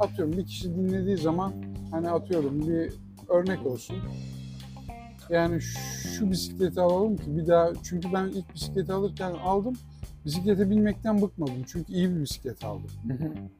Atıyorum 0.00 0.36
bir 0.36 0.46
kişi 0.46 0.74
dinlediği 0.74 1.16
zaman 1.16 1.52
hani 1.90 2.10
atıyorum 2.10 2.68
bir 2.68 2.92
örnek 3.28 3.66
olsun. 3.66 3.96
Yani 5.30 5.60
şu 5.60 6.30
bisikleti 6.30 6.80
alalım 6.80 7.16
ki 7.16 7.36
bir 7.36 7.46
daha 7.46 7.72
çünkü 7.82 8.12
ben 8.12 8.26
ilk 8.28 8.54
bisikleti 8.54 8.92
alırken 8.92 9.32
aldım. 9.32 9.74
Bisiklete 10.24 10.70
binmekten 10.70 11.22
bıkmadım. 11.22 11.62
Çünkü 11.66 11.92
iyi 11.92 12.10
bir 12.10 12.20
bisiklet 12.20 12.64
aldım. 12.64 12.90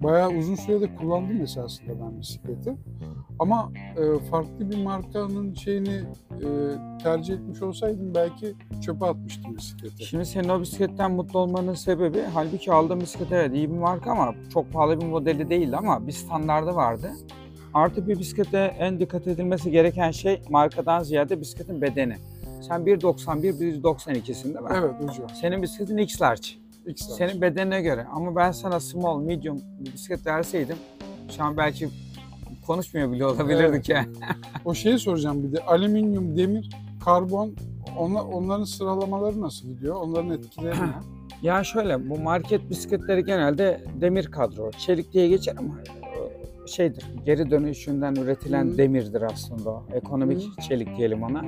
Bayağı 0.01 0.31
uzun 0.31 0.55
sürede 0.55 0.97
kullandım 0.97 1.43
esasında 1.43 2.01
ben 2.01 2.21
bisikleti. 2.21 2.77
Ama 3.39 3.73
e, 3.97 4.25
farklı 4.31 4.71
bir 4.71 4.83
markanın 4.83 5.55
şeyini 5.55 6.03
e, 6.31 6.47
tercih 7.03 7.35
etmiş 7.35 7.63
olsaydım 7.63 8.15
belki 8.15 8.55
çöpe 8.81 9.07
atmıştım 9.07 9.57
bisikleti. 9.57 10.05
Şimdi 10.05 10.27
senin 10.27 10.49
o 10.49 10.61
bisikletten 10.61 11.13
mutlu 11.13 11.39
olmanın 11.39 11.75
sebebi 11.75 12.21
halbuki 12.35 12.73
aldığın 12.73 13.01
bisiklet 13.01 13.33
evet 13.33 13.55
iyi 13.55 13.71
bir 13.71 13.79
marka 13.79 14.11
ama 14.11 14.35
çok 14.53 14.73
pahalı 14.73 15.01
bir 15.01 15.07
modeli 15.07 15.51
değildi 15.51 15.77
ama 15.77 16.07
bir 16.07 16.13
standardı 16.13 16.75
vardı. 16.75 17.11
Artı 17.75 18.09
bir 18.09 18.19
bisiklete 18.19 18.59
en 18.59 19.01
dikkat 19.01 19.27
edilmesi 19.27 19.71
gereken 19.71 20.11
şey 20.11 20.43
markadan 20.51 21.03
ziyade 21.03 21.41
bisikletin 21.41 21.83
bedeni. 21.83 22.17
Sen 22.69 22.81
1.91, 22.81 23.83
1.92'sin 23.83 24.45
değil 24.55 24.65
mi? 24.65 24.71
Evet 24.75 24.91
hocam. 25.01 25.31
Senin 25.41 25.63
bisikletin 25.63 25.97
X 25.99 26.23
large. 26.23 26.41
X 26.87 27.03
large. 27.11 27.15
Senin 27.15 27.43
bedenine 27.43 27.83
göre. 27.83 28.07
Ama 28.13 28.37
ben 28.37 28.53
sana 28.53 28.81
small, 28.81 29.21
medium 29.23 29.61
bir 29.81 29.93
bisiklet 29.93 30.27
verseydim 30.27 30.77
şu 31.37 31.45
an 31.45 31.57
belki 31.57 31.89
konuşmuyor 32.67 33.13
bile 33.13 33.27
olabilirdik 33.27 33.69
Evet. 33.75 33.89
yani. 33.89 34.09
O 34.65 34.75
şeyi 34.75 34.99
soracağım 34.99 35.43
bir 35.45 35.53
de 35.57 35.61
alüminyum, 35.61 36.37
demir, 36.37 36.71
karbon 37.05 37.55
onlar, 37.99 38.25
onların 38.25 38.65
sıralamaları 38.65 39.41
nasıl 39.41 39.69
gidiyor? 39.69 39.97
Onların 39.97 40.31
etkileri 40.31 40.75
ne? 40.77 40.91
Ya 41.43 41.65
şöyle 41.65 42.11
bu 42.11 42.19
market 42.19 42.71
bisikletleri 42.71 43.25
genelde 43.25 43.85
demir 44.01 44.27
kadro. 44.27 44.71
Çelik 44.71 45.13
diye 45.13 45.29
geçer 45.29 45.55
ama 45.59 45.75
şeydir 46.71 47.05
geri 47.27 47.51
dönüşünden 47.51 48.15
üretilen 48.15 48.65
Hı. 48.65 48.79
demirdir 48.79 49.23
aslında 49.23 49.71
o. 49.71 49.83
Ekonomik 49.95 50.43
Hı. 50.43 50.61
çelik 50.69 50.97
diyelim 50.97 51.23
ona. 51.23 51.45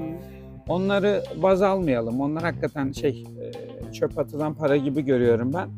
Onları 0.68 1.22
baz 1.42 1.62
almayalım. 1.62 2.20
Onlar 2.20 2.42
hakikaten 2.42 2.92
şey 2.92 3.24
e, 3.40 3.92
çöp 3.92 4.18
atılan 4.18 4.54
para 4.54 4.76
gibi 4.76 5.02
görüyorum 5.04 5.52
ben. 5.52 5.68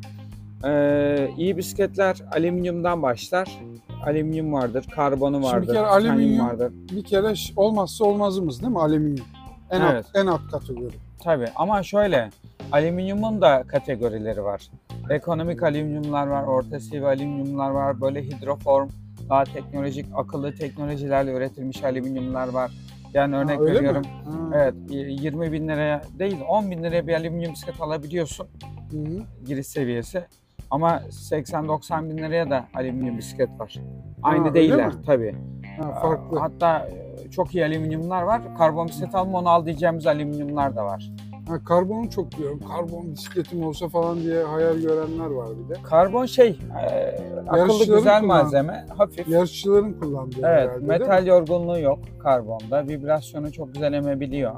E, 0.71 1.29
iyi 1.37 1.57
bisikletler 1.57 2.17
alüminyumdan 2.37 3.03
başlar. 3.03 3.61
Alüminyum 4.07 4.53
vardır, 4.53 4.87
karbonu 4.95 5.35
Şimdi 5.37 5.47
vardır, 5.47 5.69
bir 5.69 5.73
kere 5.73 5.87
alüminyum- 5.87 6.47
vardır. 6.49 6.73
Bir 6.93 7.05
kere 7.05 7.35
olmazsa 7.57 8.05
olmazımız 8.05 8.61
değil 8.63 8.73
mi 8.73 8.81
alüminyum? 8.81 9.27
En, 9.71 9.81
Evet. 9.81 10.05
alt, 10.09 10.17
en 10.23 10.27
alt 10.27 10.51
kategori. 10.51 10.95
Tabii 11.23 11.47
ama 11.57 11.83
şöyle 11.83 12.31
alüminyumun 12.73 13.41
da 13.43 13.63
kategorileri 13.69 14.45
var. 14.45 14.63
Ekonomik 15.11 15.63
alüminyumlar 15.63 16.27
var, 16.27 16.45
orta 16.45 16.81
seviye 16.81 17.07
alüminyumlar 17.07 17.71
var, 17.71 18.01
böyle 18.01 18.23
hidroform, 18.23 18.89
daha 19.29 19.45
teknolojik, 19.45 20.07
akıllı 20.15 20.55
teknolojilerle 20.55 21.33
üretilmiş 21.33 21.85
alüminyumlar 21.85 22.49
var. 22.49 22.71
Yani 23.15 23.37
örnek 23.37 23.59
Ha, 23.59 23.63
mi? 23.63 23.71
veriyorum. 23.75 24.03
Ha. 24.25 24.51
Evet, 24.55 24.75
20 24.89 25.53
bin 25.53 25.69
liraya 25.69 26.03
değil 26.19 26.37
10 26.49 26.71
bin 26.71 26.83
liraya 26.83 27.07
bir 27.07 27.15
alüminyum 27.15 27.53
bisiklet 27.53 27.81
alabiliyorsun 27.81 28.47
Hı 28.91 28.97
hı. 28.99 29.23
giriş 29.47 29.67
seviyesi. 29.67 30.25
Ama 30.71 30.97
80-90 31.11 32.11
bin 32.11 32.19
liraya 32.19 32.51
da 32.51 32.65
alüminyum 32.75 33.19
bisiklet 33.19 33.51
var. 33.61 33.77
Aynı 34.23 34.45
öyle 34.45 34.55
değiller 34.55 34.87
mi? 34.87 34.95
tabii. 35.07 35.35
Ha, 35.79 35.93
farklı. 35.93 36.39
Hatta 36.39 36.89
e, 37.25 37.31
çok 37.31 37.55
iyi 37.55 37.65
alüminyumlar 37.65 38.23
var. 38.23 38.43
Karbon 38.59 38.89
bisiklet 38.89 39.15
alma 39.15 39.39
onu 39.39 39.49
al 39.49 39.67
diyeceğimiz 39.67 40.07
alüminyumlar 40.07 40.77
da 40.77 40.85
var. 40.85 41.11
Ha, 41.49 41.65
karbonu 41.65 42.11
çok 42.11 42.39
diyorum. 42.39 42.61
Karbon 42.69 43.13
bisikletim 43.13 43.65
olsa 43.67 43.89
falan 43.89 44.21
diye 44.21 44.43
hayal 44.45 44.77
görenler 44.77 45.27
var 45.27 45.49
bir 45.65 45.75
de. 45.75 45.79
Karbon 45.83 46.27
şey, 46.27 46.59
e, 46.83 47.19
akıllı 47.49 47.79
güzel 47.85 48.21
kullan- 48.21 48.27
malzeme, 48.27 48.87
hafif. 48.99 49.29
Yarışçıların 49.29 49.93
kullandığı 49.93 50.37
Evet, 50.39 50.69
herhalde, 50.71 50.87
metal 50.87 51.27
yorgunluğu 51.27 51.79
yok 51.81 51.99
karbonda. 52.23 52.89
Vibrasyonu 52.89 53.53
çok 53.53 53.75
güzel 53.75 53.93
emebiliyor. 53.93 54.53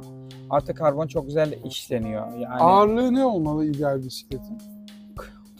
Artı 0.50 0.74
karbon 0.74 1.06
çok 1.06 1.26
güzel 1.26 1.58
işleniyor. 1.64 2.26
Yani 2.38 2.62
Ağırlığı 2.62 3.14
ne 3.14 3.24
olmalı 3.24 3.64
ideal 3.64 4.02
bisikletin? 4.02 4.58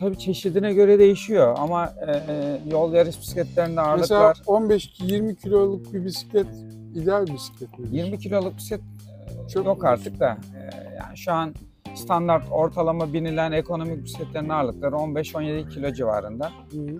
tabii 0.01 0.19
çeşidine 0.19 0.73
göre 0.75 0.99
değişiyor 0.99 1.55
ama 1.59 1.93
e, 2.07 2.12
e, 2.33 2.61
yol 2.71 2.93
yarış 2.93 3.21
bisikletlerinde 3.21 3.81
ağırlık 3.81 4.01
Mesela 4.01 4.21
var. 4.21 4.43
15-20 4.47 5.35
kiloluk 5.35 5.93
bir 5.93 6.05
bisiklet 6.05 6.47
ideal 6.95 7.27
bisiklet 7.27 7.79
midir? 7.79 7.93
20 7.93 8.19
kiloluk 8.19 8.57
bisiklet 8.57 8.81
e, 8.81 9.49
Çok 9.49 9.67
yok 9.67 9.85
artık 9.85 10.21
da. 10.21 10.29
E, 10.31 10.86
yani 11.00 11.16
şu 11.16 11.32
an 11.32 11.54
standart 11.94 12.44
ortalama 12.50 13.12
binilen 13.12 13.52
ekonomik 13.52 14.04
bisikletlerin 14.04 14.48
ağırlıkları 14.48 14.94
15-17 14.94 15.68
kilo 15.68 15.92
civarında. 15.92 16.50
Hı. 16.72 16.98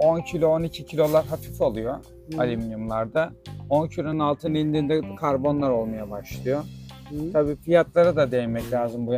10 0.00 0.20
kilo 0.20 0.48
12 0.48 0.86
kilolar 0.86 1.24
hafif 1.26 1.60
oluyor 1.60 1.94
Hı. 2.34 2.40
alüminyumlarda. 2.40 3.32
10 3.70 3.88
kilonun 3.88 4.18
altına 4.18 4.58
indiğinde 4.58 5.00
karbonlar 5.20 5.70
olmaya 5.70 6.10
başlıyor. 6.10 6.64
Hı. 7.08 7.32
Tabii 7.32 7.56
fiyatlara 7.56 8.16
da 8.16 8.30
değinmek 8.30 8.72
lazım 8.72 9.06
bu 9.06 9.14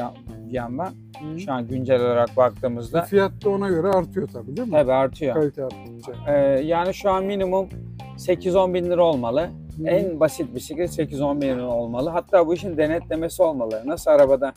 yandan. 0.51 0.91
Hı. 1.21 1.39
Şu 1.41 1.53
an 1.53 1.69
güncel 1.69 2.01
olarak 2.01 2.37
baktığımızda 2.37 3.03
Fiyat 3.03 3.45
da 3.45 3.51
ona 3.51 3.69
göre 3.69 3.89
artıyor 3.89 4.29
tabii 4.29 4.57
değil 4.57 4.69
mi? 4.69 4.73
tabii 4.73 4.93
artıyor. 4.93 5.35
Kalite 5.35 5.65
arttıkça. 5.65 6.13
Ee, 6.29 6.33
yani 6.65 6.95
şu 6.95 7.11
an 7.11 7.25
minimum 7.25 7.69
8-10 8.17 8.75
bin 8.75 8.85
lira 8.85 9.03
olmalı. 9.05 9.51
Hı. 9.79 9.87
En 9.87 10.21
basit 10.21 10.55
bisiklet 10.55 10.99
8-10 10.99 11.41
bin 11.41 11.49
lira 11.49 11.67
olmalı. 11.67 12.11
Hatta 12.11 12.47
bu 12.47 12.55
işin 12.55 12.77
denetlemesi 12.77 13.43
olmalı. 13.43 13.83
Nasıl 13.87 14.11
arabada 14.11 14.53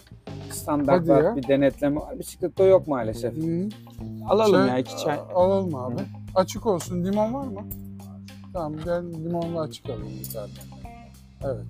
standart 0.52 1.08
var, 1.08 1.36
bir 1.36 1.48
denetleme 1.48 1.96
var. 2.02 2.20
Bisiklette 2.20 2.64
yok 2.64 2.88
maalesef. 2.88 3.38
Hı. 3.38 3.70
Alalım 4.30 4.66
Şey, 4.66 4.70
ya 4.70 4.78
iki 4.78 4.98
çay. 4.98 5.20
Alalım 5.36 5.76
abi. 5.76 6.02
Açık 6.36 6.66
olsun. 6.66 7.06
Limon 7.06 7.34
var 7.34 7.48
mı? 7.48 7.62
Tamam 8.54 8.76
ben 8.88 9.14
limonlu 9.26 9.60
açık 9.60 9.86
alayım 9.90 10.20
bir 10.20 10.34
tane. 10.34 10.52
Evet. 11.44 11.66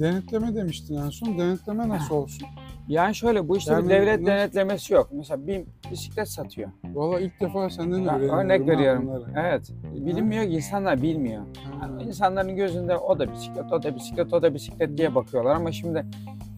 Denetleme 0.00 0.54
demiştin 0.54 0.96
en 0.96 1.10
son. 1.10 1.38
Denetleme 1.38 1.88
nasıl 1.88 2.14
olsun? 2.14 2.48
Yani 2.88 3.14
şöyle 3.14 3.48
bu 3.48 3.56
işte 3.56 3.72
Yani 3.72 3.84
bir 3.84 3.90
devlet 3.90 4.20
nasıl- 4.20 4.26
denetlemesi 4.26 4.94
yok. 4.94 5.08
Mesela 5.12 5.46
bir 5.46 5.64
bisiklet 5.90 6.28
satıyor. 6.28 6.70
Valla 6.94 7.20
ilk 7.20 7.40
defa 7.40 7.70
senden 7.70 8.06
Ben 8.06 8.14
öğreniyorum. 8.14 8.38
örnek 8.38 8.62
ha 8.62 8.66
veriyorum. 8.66 9.06
bunları. 9.06 9.24
Evet. 9.48 9.70
Bilinmiyor 10.06 10.44
ki 10.44 10.50
insanlar 10.50 11.02
bilmiyor. 11.02 11.42
Ha. 11.42 11.88
Yani 11.88 12.02
insanların 12.02 12.56
gözünde 12.56 12.96
o 12.96 13.18
da 13.18 13.32
bisiklet, 13.32 13.72
o 13.72 13.82
da 13.82 13.94
bisiklet, 13.96 14.32
o 14.32 14.42
da 14.42 14.54
bisiklet 14.54 14.98
diye 14.98 15.14
bakıyorlar 15.14 15.54
ama 15.56 15.72
şimdi 15.72 16.04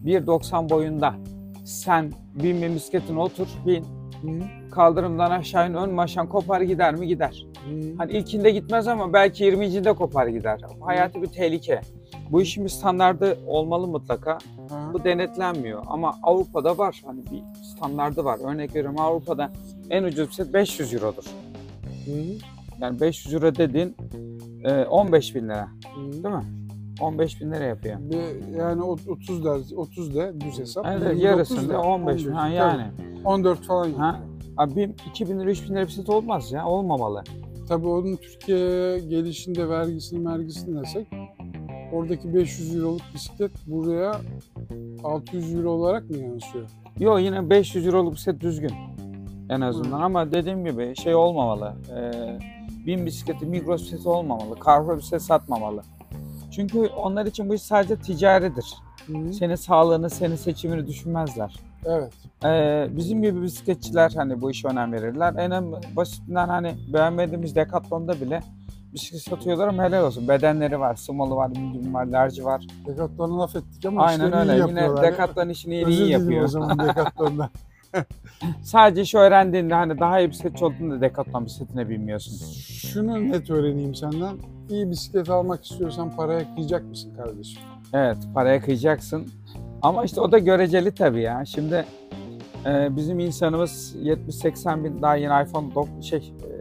1.90 0.05 0.69
boyunda 0.69 1.13
sen 1.65 2.11
bin 2.43 2.61
bir 2.61 2.75
bisikletine 2.75 3.19
otur, 3.19 3.47
bin 3.65 3.83
Hı. 4.21 4.27
kaldırımdan 4.71 5.31
aşağı 5.31 5.69
in, 5.69 5.73
ön 5.73 5.93
maşan 5.93 6.27
kopar 6.29 6.61
gider 6.61 6.95
mi? 6.95 7.07
Gider. 7.07 7.45
Hı. 7.65 7.71
Hani 7.97 8.11
ilkinde 8.11 8.51
gitmez 8.51 8.87
ama 8.87 9.13
belki 9.13 9.45
20'cinde 9.45 9.93
kopar 9.95 10.27
gider. 10.27 10.61
Hayati 10.81 11.21
bir 11.21 11.27
tehlike. 11.27 11.81
Bu 12.31 12.41
işin 12.41 12.63
bir 12.63 12.69
standardı 12.69 13.37
olmalı 13.47 13.87
mutlaka. 13.87 14.37
Bu 14.93 15.03
denetlenmiyor 15.03 15.83
ama 15.87 16.15
Avrupa'da 16.23 16.77
var. 16.77 17.01
Hani 17.05 17.19
bir 17.31 17.43
standardı 17.63 18.25
var. 18.25 18.39
Örnek 18.53 18.75
veriyorum 18.75 18.99
Avrupa'da 18.99 19.51
en 19.89 20.03
ucuz 20.03 20.27
bisiklet 20.29 20.53
500 20.53 20.93
eurodur. 20.93 21.23
Hı. 22.05 22.11
Yani 22.81 22.99
500 22.99 23.33
euro 23.33 23.55
dediğin 23.55 23.95
e, 24.63 24.85
15 24.85 25.35
bin 25.35 25.43
lira. 25.43 25.67
Hı. 25.95 26.11
Değil 26.11 26.35
mi? 26.35 26.43
15 27.01 27.41
bin 27.41 27.51
lira 27.51 27.63
yapıyor. 27.63 27.97
Bir- 27.99 28.55
yani 28.57 28.83
o- 28.83 28.97
30 29.07 29.45
der, 29.45 29.59
30 29.75 30.15
de 30.15 30.33
düz 30.41 30.59
hesap. 30.59 30.85
Evet, 30.85 30.99
29 31.01 31.23
yarısında 31.23 31.73
da, 31.73 31.81
15 31.81 32.25
bin. 32.25 32.31
Ha 32.31 32.47
yani. 32.47 32.83
14 33.25 33.61
falan. 33.65 33.93
Ha? 33.93 34.19
Abi 34.57 34.75
bir 34.75 34.89
2000 35.09 35.39
lira 35.39 35.49
3000 35.51 35.75
lira 35.75 35.87
bisiklet 35.87 36.09
olmaz 36.09 36.51
ya. 36.51 36.67
Olmamalı. 36.67 37.23
Tabii 37.67 37.87
onun 37.87 38.15
Türkiye'ye 38.15 38.99
gelişinde 38.99 39.69
vergisini 39.69 40.19
mergisini 40.19 40.81
desek 40.81 41.07
oradaki 41.93 42.33
500 42.33 42.75
euroluk 42.75 43.01
bisiklet 43.13 43.51
buraya 43.67 44.21
600 45.03 45.55
euro 45.55 45.69
olarak 45.69 46.09
mı 46.09 46.17
yansıyor? 46.17 46.69
Yo 46.99 47.17
yine 47.17 47.49
500 47.49 47.87
euroluk 47.87 48.13
bisiklet 48.13 48.41
düzgün. 48.41 48.71
En 49.49 49.61
azından 49.61 49.99
Hı. 49.99 50.03
ama 50.03 50.31
dediğim 50.31 50.65
gibi 50.65 50.95
şey 50.95 51.15
olmamalı. 51.15 51.73
E, 51.97 52.11
bin 52.85 53.05
bisikleti, 53.05 53.45
Migros 53.45 53.81
bisikleti 53.81 54.09
olmamalı. 54.09 54.55
Carrefour 54.65 54.97
bisiklet 54.97 55.21
satmamalı. 55.21 55.81
Çünkü 56.51 56.79
onlar 56.87 57.25
için 57.25 57.49
bu 57.49 57.53
iş 57.55 57.61
sadece 57.61 57.95
ticaridir. 57.95 58.65
Hı. 59.07 59.33
Senin 59.33 59.55
sağlığını, 59.55 60.09
senin 60.09 60.35
seçimini 60.35 60.87
düşünmezler. 60.87 61.55
Evet. 61.85 62.13
Ee, 62.45 62.87
bizim 62.97 63.21
gibi 63.21 63.41
bisikletçiler 63.41 64.11
hani 64.15 64.41
bu 64.41 64.51
işe 64.51 64.67
önem 64.67 64.93
verirler. 64.93 65.33
En 65.37 65.51
önem- 65.51 65.95
basitinden 65.95 66.47
hani 66.47 66.75
beğenmediğimiz 66.93 67.55
Decathlon'da 67.55 68.21
bile 68.21 68.39
bisiklet 68.97 69.21
satıyorlar 69.21 69.67
ama 69.67 69.83
helal 69.83 70.03
olsun. 70.05 70.27
Bedenleri 70.27 70.79
var, 70.79 70.95
smalı 70.95 71.35
var, 71.35 71.47
medium 71.47 71.93
var, 71.93 72.05
large 72.05 72.43
var. 72.43 72.65
Decathlon'a 72.87 73.39
laf 73.39 73.55
ettik 73.55 73.85
ama 73.85 74.03
Aynen 74.03 74.25
işlerini 74.25 74.35
öyle. 74.35 74.51
iyi 74.51 74.53
Yine 74.69 74.81
yapıyorlar. 74.81 75.11
Decathlon 75.11 75.49
işini 75.49 75.73
iyi, 75.75 75.85
Özür 75.85 75.97
iyi 75.97 76.07
dilerim 76.07 76.21
yapıyor. 76.21 76.43
o 76.43 76.47
zaman 76.47 76.79
Decathlon'dan. 76.87 77.49
Sadece 78.63 79.05
şu 79.05 79.17
öğrendiğinde 79.17 79.73
hani 79.73 79.99
daha 79.99 80.19
iyi 80.19 80.29
bisikletçi 80.29 80.65
olduğunda 80.65 81.01
Decathlon 81.01 81.45
bisikletine 81.45 81.89
binmiyorsun. 81.89 82.45
Şunu 82.63 83.29
net 83.31 83.49
öğreneyim 83.49 83.95
senden. 83.95 84.37
İyi 84.69 84.89
bisiklet 84.89 85.29
almak 85.29 85.65
istiyorsan 85.65 86.15
paraya 86.15 86.55
kıyacak 86.55 86.83
mısın 86.85 87.13
kardeşim? 87.17 87.61
Evet, 87.93 88.17
paraya 88.33 88.61
kıyacaksın. 88.61 89.27
Ama 89.81 90.03
işte 90.03 90.21
o 90.21 90.31
da 90.31 90.37
göreceli 90.37 90.91
tabii 90.95 91.21
ya. 91.21 91.45
Şimdi 91.45 91.85
e, 92.65 92.95
bizim 92.95 93.19
insanımız 93.19 93.95
70-80 93.95 94.83
bin 94.83 95.01
daha 95.01 95.15
yeni 95.15 95.43
iPhone 95.47 95.67
dok- 95.73 96.03
şey 96.03 96.33
e, 96.43 96.56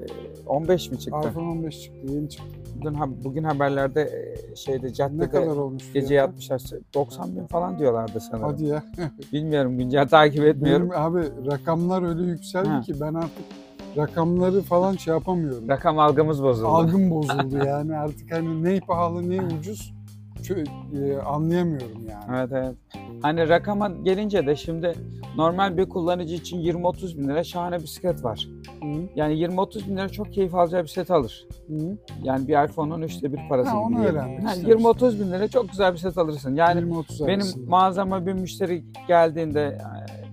15 0.47 0.91
mi 0.91 0.99
çıktı? 0.99 1.29
iPhone 1.31 1.49
15 1.49 1.83
çıktı, 1.83 2.07
yeni 2.13 2.29
çıktı. 2.31 2.47
Dün, 2.83 2.95
ha- 2.95 3.25
bugün 3.25 3.45
haberlerde 3.45 4.03
e, 4.03 4.57
şeyde 4.57 4.87
Ne 4.87 4.93
caddede 4.93 5.31
kadar 5.31 5.47
olmuş 5.57 5.93
gece 5.93 6.07
fiyatı? 6.07 6.15
yatmışlar 6.15 6.63
90 6.95 7.37
bin 7.37 7.47
falan 7.47 7.79
diyorlardı 7.79 8.21
sanırım. 8.21 8.49
Hadi 8.51 8.65
ya. 8.65 8.83
Bilmiyorum 9.33 9.79
güncel 9.79 10.09
takip 10.09 10.45
etmiyorum. 10.45 10.91
Benim 10.91 11.03
abi 11.03 11.21
rakamlar 11.51 12.03
öyle 12.09 12.23
yükseldi 12.23 12.69
Ha. 12.69 12.81
ki 12.81 12.95
ben 13.01 13.15
artık 13.15 13.45
rakamları 13.97 14.61
falan 14.63 14.97
şey 14.97 15.15
yapamıyorum. 15.15 15.69
Rakam 15.69 15.99
algımız 15.99 16.43
bozuldu. 16.43 16.69
Algım 16.69 17.11
bozuldu 17.11 17.57
yani 17.67 17.97
artık 17.97 18.33
hani 18.33 18.65
ne 18.65 18.81
pahalı 18.81 19.31
ne 19.31 19.43
ucuz 19.59 19.95
e, 20.95 21.17
anlayamıyorum 21.17 22.07
yani. 22.11 22.25
Evet 22.37 22.51
evet. 22.53 22.75
Hani 23.23 23.49
rakama 23.49 23.89
gelince 23.89 24.47
de 24.47 24.57
şimdi 24.57 24.93
normal 25.37 25.77
bir 25.77 25.89
kullanıcı 25.89 26.35
için 26.35 26.59
20-30 26.59 27.19
bin 27.19 27.29
lira 27.29 27.45
şahane 27.45 27.79
bisiklet 27.79 28.25
var. 28.25 28.49
Hı, 28.83 29.09
Yani 29.17 29.35
20-30 29.35 29.89
bin 29.89 29.97
lira 29.97 30.09
çok 30.09 30.33
keyif 30.33 30.55
alacağı 30.55 30.85
bisiklet 30.85 31.11
alır. 31.11 31.47
hı. 31.69 31.97
Yani 32.23 32.49
bir 32.49 32.65
iPhone'un 32.69 33.03
üçte 33.03 33.33
bir 33.33 33.49
parası 33.49 33.71
Ha, 33.71 33.77
gibi. 33.77 33.85
onu 33.85 33.97
diyelim. 34.03 34.17
öğrenmek 34.17 34.43
Yani 34.43 34.57
istemiştim. 34.59 34.91
20-30 34.91 35.21
bin 35.21 35.33
lira 35.33 35.49
çok 35.49 35.69
güzel 35.71 35.89
bir 35.91 35.95
bisiklet 35.95 36.19
alırsın. 36.19 36.55
Yani 36.55 36.81
20-30 36.81 37.27
benim 37.27 37.47
mağazama 37.69 38.27
bir 38.27 38.33
müşteri 38.33 38.85
geldiğinde, 39.09 39.79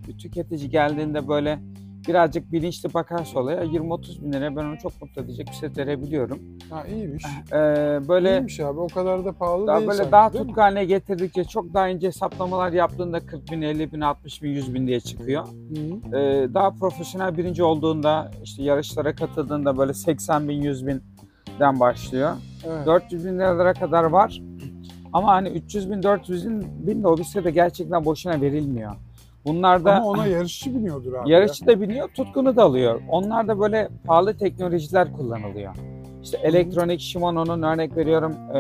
e, 0.04 0.08
bir 0.08 0.18
tüketici 0.18 0.70
geldiğinde 0.70 1.28
böyle 1.28 1.60
birazcık 2.08 2.52
bilinçli 2.52 2.94
bakarsa 2.94 3.40
olaya 3.40 3.64
20-30 3.64 4.24
bin 4.24 4.34
liraya 4.34 4.56
ben 4.56 4.64
onu 4.66 4.78
çok 4.78 5.02
mutlu 5.02 5.22
edecek 5.22 5.48
bir 5.48 5.54
set 5.54 5.78
verebiliyorum. 5.78 6.40
Ha 6.70 6.88
iyiymiş. 6.88 7.24
Ee, 7.52 7.56
böyle 8.08 8.30
İyiymiş 8.32 8.60
abi 8.60 8.80
o 8.80 8.88
kadar 8.88 9.26
da 9.26 9.32
pahalı 9.32 9.68
daha 9.68 9.78
değil 9.78 9.88
böyle 9.88 9.98
sanki, 9.98 10.12
daha 10.12 10.32
tutku 10.32 10.62
haline 10.62 10.86
getirdikçe 10.86 11.44
çok 11.44 11.74
daha 11.74 11.88
ince 11.90 12.08
hesaplamalar 12.08 12.72
yaptığında 12.74 13.20
40 13.20 13.52
bin, 13.52 13.62
50 13.62 13.92
bin, 13.92 14.02
60 14.02 14.44
bin, 14.44 14.50
100 14.50 14.74
bin 14.74 14.88
diye 14.88 15.00
çıkıyor. 15.00 15.46
Hı, 15.48 16.18
Ee, 16.18 16.54
daha 16.54 16.72
profesyonel 16.72 17.38
birinci 17.38 17.64
olduğunda 17.64 18.32
işte 18.44 18.64
yarışlara 18.64 19.16
katıldığında 19.16 19.78
böyle 19.78 19.94
80 19.94 20.50
bin, 20.50 20.62
100 20.62 20.88
binden 20.88 21.80
başlıyor. 21.80 22.32
evet. 22.68 22.86
400 22.86 23.26
bin 23.26 23.34
liralara 23.40 23.74
kadar 23.74 24.04
var. 24.04 24.42
Ama 25.14 25.32
hani 25.32 25.50
300 25.50 25.92
bin, 25.92 26.04
400 26.04 26.46
bin, 26.50 26.88
bin 26.88 27.04
de 27.04 27.08
o 27.08 27.18
bisiklete 27.18 27.52
gerçekten 27.52 28.06
boşuna 28.06 28.42
verilmiyor. 28.42 28.92
Bunlar 29.46 29.86
da 29.86 29.96
Ama 29.96 30.06
ona 30.06 30.26
yarışçı 30.26 30.76
biniyordur 30.76 31.14
abi. 31.14 31.32
yarışçı 31.32 31.68
da 31.68 31.82
biniyor, 31.82 32.10
tutkunu 32.10 32.56
da 32.56 32.64
alıyor. 32.64 33.02
Onlar 33.10 33.48
da 33.48 33.60
böyle 33.60 33.90
pahalı 34.06 34.38
teknolojiler 34.38 35.14
kullanılıyor. 35.14 35.76
İşte 36.24 36.38
elektronik 36.44 37.00
Shimano'nun 37.00 37.62
örnek 37.62 37.98
veriyorum 37.98 38.34
e, 38.56 38.60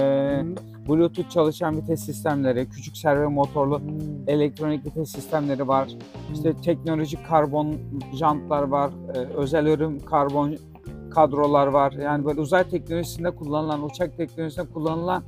Bluetooth 0.89 1.29
çalışan 1.29 1.77
vites 1.77 2.05
sistemleri, 2.05 2.69
küçük 2.69 2.97
servo 2.97 3.29
motorlu 3.29 3.81
elektronik 4.27 4.85
vites 4.85 5.11
sistemleri 5.11 5.67
var. 5.67 5.87
İşte 6.33 6.53
teknolojik 6.53 7.27
karbon 7.27 7.75
jantlar 8.19 8.63
var, 8.63 8.91
e, 9.15 9.17
özel 9.17 9.65
ürün 9.65 9.99
karbon 9.99 10.55
kadrolar 11.11 11.67
var. 11.67 11.91
Yani 11.91 12.25
böyle 12.25 12.41
uzay 12.41 12.69
teknolojisinde 12.69 13.31
kullanılan, 13.31 13.83
uçak 13.85 14.17
teknolojisinde 14.17 14.65
kullanılan 14.73 15.23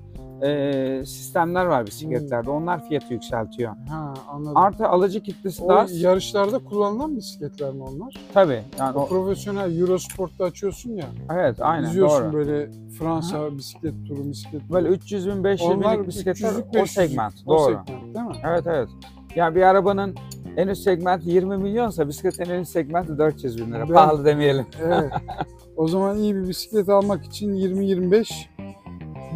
e, 0.45 1.05
sistemler 1.05 1.65
var 1.65 1.87
bisikletlerde. 1.87 2.49
Onlar 2.49 2.87
fiyatı 2.87 3.13
yükseltiyor. 3.13 3.75
Ha 3.89 4.13
anladım. 4.31 4.57
Artı 4.57 4.87
alıcı 4.87 5.21
kitlesi 5.23 5.63
o 5.63 5.69
daha 5.69 5.85
yarışlarda 5.91 6.59
kullanılan 6.59 7.17
bisikletler 7.17 7.73
mi 7.73 7.83
onlar? 7.83 8.13
tabii. 8.33 8.61
Yani 8.79 8.97
O 8.97 9.01
o, 9.01 9.07
profesyonel 9.07 9.79
Eurosport'ta 9.79 10.43
açıyorsun 10.43 10.91
ya. 10.91 11.05
evet 11.33 11.57
aynen 11.61 11.87
İzliyorsun 11.89 12.23
doğru. 12.23 12.33
böyle 12.33 12.69
Fransa 12.99 13.57
bisiklet 13.57 13.93
turu, 14.07 14.29
bisiklet 14.29 14.61
turu. 14.67 14.73
Böyle 14.73 14.87
300 14.87 15.27
bin 15.27 15.43
500 15.43 15.69
Onlar 15.69 15.93
binlik 15.93 16.07
bisikletler 16.07 16.49
300'lük, 16.49 16.63
o 16.69 16.73
500'lük. 16.75 16.87
segment. 16.87 17.33
O 17.45 17.49
Doğru. 17.57 17.65
segment 17.85 18.15
değil 18.15 18.25
mi? 18.25 18.35
Evet 18.45 18.63
evet. 18.67 18.89
Yani 19.35 19.55
bir 19.55 19.61
arabanın 19.61 20.15
en 20.57 20.67
üst 20.67 20.83
segmenti 20.83 21.29
20 21.29 21.57
milyonsa 21.57 22.07
bisikletin 22.07 22.49
en 22.49 22.59
üst 22.61 22.71
segmenti 22.71 23.17
400 23.17 23.57
bin 23.57 23.71
lira. 23.71 23.89
Ben- 23.89 23.93
Pahalı 23.93 24.25
demeyelim. 24.25 24.65
Evet. 24.81 25.11
o 25.77 25.87
zaman 25.87 26.17
iyi 26.17 26.35
bir 26.35 26.47
bisiklet 26.47 26.89
almak 26.89 27.25
için 27.25 27.53
20-25 27.53 28.45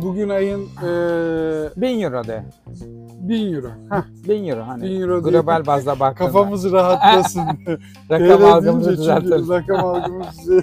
bugün 0.02 0.30
ayın 0.30 0.60
eee 0.84 1.70
1000 1.78 2.02
euro 2.02 2.28
de. 2.28 2.44
1000 3.22 3.54
euro. 3.54 3.68
Heh, 3.90 4.28
1000 4.28 4.48
euro 4.48 4.68
hani. 4.68 4.84
1000 4.84 5.02
euro 5.02 5.24
değil. 5.24 5.34
Global 5.34 5.66
bazda 5.66 6.00
baktığında. 6.00 6.28
Kafamız 6.28 6.72
rahatlasın. 6.72 7.42
rakam 8.12 8.38
TL 8.38 8.44
algımızı 8.44 8.98
deyince 8.98 9.16
çünkü. 9.22 9.50
Rakam 9.50 9.86
algımız 9.86 10.28
size. 10.36 10.62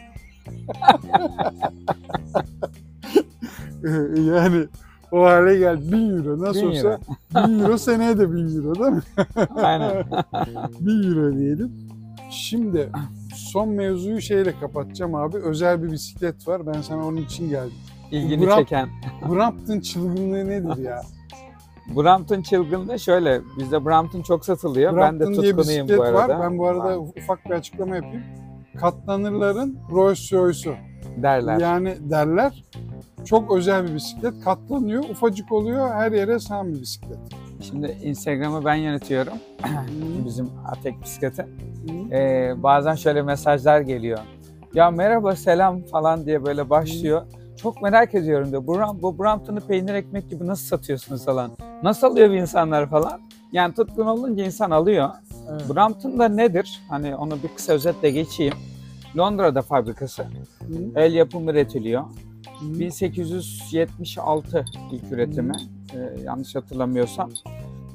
yani 4.34 4.66
o 5.12 5.22
hale 5.24 5.58
gel 5.58 5.92
1000 5.92 6.10
euro 6.16 6.40
nasıl 6.42 6.60
1000 6.62 6.66
olsa 6.66 6.98
1000 7.48 7.58
euro 7.58 7.78
seneye 7.78 8.18
de 8.18 8.32
1000 8.32 8.56
euro 8.56 8.74
değil 8.74 8.92
mi? 8.92 9.02
Aynen. 9.56 10.04
1000 10.80 11.02
euro 11.02 11.36
diyelim. 11.36 11.72
Şimdi 12.30 12.90
son 13.34 13.68
mevzuyu 13.68 14.20
şeyle 14.20 14.54
kapatacağım 14.60 15.14
abi. 15.14 15.36
Özel 15.36 15.82
bir 15.82 15.92
bisiklet 15.92 16.48
var. 16.48 16.66
Ben 16.66 16.80
sana 16.82 17.06
onun 17.06 17.16
için 17.16 17.48
geldim. 17.48 17.72
İlgini 18.10 18.42
Bırak- 18.46 18.58
çeken. 18.58 18.88
Brampton 19.28 19.80
çılgınlığı 19.80 20.48
nedir 20.48 20.76
ya? 20.84 21.02
Brampton 21.96 22.42
çılgınlığı 22.42 22.98
şöyle. 22.98 23.40
Bizde 23.58 23.84
Brampton 23.84 24.22
çok 24.22 24.44
satılıyor. 24.44 24.96
ben 24.96 25.20
de 25.20 25.24
Brampton 25.24 25.42
tutkunuyum 25.42 25.88
bu 25.88 26.02
arada. 26.02 26.14
var. 26.14 26.40
Ben 26.40 26.58
bu 26.58 26.66
arada 26.68 27.00
ufak 27.00 27.44
bir 27.46 27.50
açıklama 27.50 27.96
yapayım. 27.96 28.22
Katlanırların 28.80 29.78
Rolls 29.92 30.32
Royce'u. 30.32 30.74
derler. 31.22 31.60
Yani 31.60 31.96
derler. 32.00 32.64
Çok 33.24 33.56
özel 33.56 33.88
bir 33.88 33.94
bisiklet. 33.94 34.44
Katlanıyor, 34.44 35.04
ufacık 35.10 35.52
oluyor. 35.52 35.90
Her 35.94 36.12
yere 36.12 36.38
sığan 36.38 36.68
bir 36.74 36.80
bisiklet. 36.80 37.18
Şimdi 37.60 37.96
Instagram'ı 38.02 38.64
ben 38.64 38.74
yönetiyorum. 38.74 39.32
Bizim 40.26 40.50
Atek 40.68 41.02
bisikleti. 41.02 41.46
Ee, 42.12 42.52
bazen 42.56 42.94
şöyle 42.94 43.22
mesajlar 43.22 43.80
geliyor. 43.80 44.18
Ya 44.74 44.90
merhaba 44.90 45.36
selam 45.36 45.82
falan 45.82 46.26
diye 46.26 46.44
böyle 46.44 46.70
başlıyor. 46.70 47.22
Çok 47.56 47.82
merak 47.82 48.14
ediyorum 48.14 48.50
diyor. 48.50 48.66
Bu, 48.66 49.02
bu 49.02 49.18
Brampton'ı 49.18 49.60
peynir 49.60 49.94
ekmek 49.94 50.30
gibi 50.30 50.46
nasıl 50.46 50.66
satıyorsunuz 50.66 51.24
falan. 51.24 51.50
Nasıl 51.82 52.06
alıyor 52.06 52.30
bu 52.30 52.34
insanlar 52.34 52.90
falan. 52.90 53.20
Yani 53.52 53.74
tutkun 53.74 54.06
olunca 54.06 54.44
insan 54.44 54.70
alıyor. 54.70 55.10
Evet. 55.50 55.74
Brampton 55.74 56.18
da 56.18 56.28
nedir? 56.28 56.80
Hani 56.88 57.16
onu 57.16 57.42
bir 57.42 57.48
kısa 57.48 57.72
özetle 57.72 58.10
geçeyim. 58.10 58.54
Londra'da 59.16 59.62
fabrikası. 59.62 60.22
Hı, 60.22 60.28
El 60.96 61.12
yapımı 61.12 61.50
üretiliyor. 61.50 62.02
hı. 62.02 62.78
1876 62.78 64.64
ilk 64.92 65.12
üretimi. 65.12 65.52
Ee, 65.94 66.22
yanlış 66.24 66.54
hatırlamıyorsam. 66.54 67.30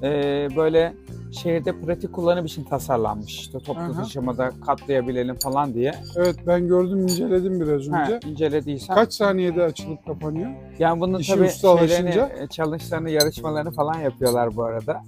Ee, 0.03 0.47
böyle 0.55 0.93
şehirde 1.31 1.79
pratik 1.81 2.13
kullanım 2.13 2.45
için 2.45 2.63
tasarlanmış. 2.63 3.35
İşte 3.39 3.59
toplu 3.59 3.81
Aha. 3.81 3.93
taşımada 3.93 4.51
katlayabilelim 4.65 5.35
falan 5.35 5.73
diye. 5.73 5.93
Evet 6.15 6.35
ben 6.47 6.67
gördüm, 6.67 7.01
inceledim 7.01 7.61
biraz 7.61 7.87
Ha, 7.87 8.01
önce. 8.03 8.19
incelediysen. 8.27 8.95
Kaç 8.95 9.13
saniyede 9.13 9.63
açılıp 9.63 10.05
kapanıyor? 10.05 10.51
Yani 10.79 11.01
bunun 11.01 11.19
İşi 11.19 11.31
tabii 11.31 11.49
şeylerini, 11.49 12.09
e, 12.43 12.47
challenge'larını, 12.47 13.09
yarışmalarını 13.09 13.71
falan 13.71 13.95
yapıyorlar 13.99 14.55
bu 14.55 14.63
arada. 14.63 15.01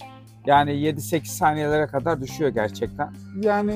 Yani 0.46 0.72
7-8 0.72 1.26
saniyelere 1.26 1.88
kadar 1.88 2.22
düşüyor 2.22 2.50
gerçekten. 2.50 3.14
Yani 3.42 3.76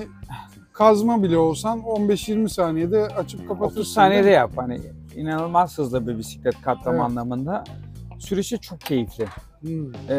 kazma 0.73 1.23
bile 1.23 1.37
olsan 1.37 1.79
15-20 1.79 2.49
saniyede 2.49 3.03
açıp 3.07 3.47
kapatırsın. 3.47 3.81
30 3.81 3.93
saniyede 3.93 4.29
yap. 4.29 4.51
Hani 4.55 4.79
inanılmaz 5.15 5.77
hızlı 5.77 6.07
bir 6.07 6.17
bisiklet 6.17 6.61
katlama 6.61 6.97
Evet. 6.97 7.05
anlamında. 7.05 7.63
Sürüşü 8.19 8.57
çok 8.57 8.81
keyifli. 8.81 9.25
Hmm. 9.61 9.95
E, 10.09 10.15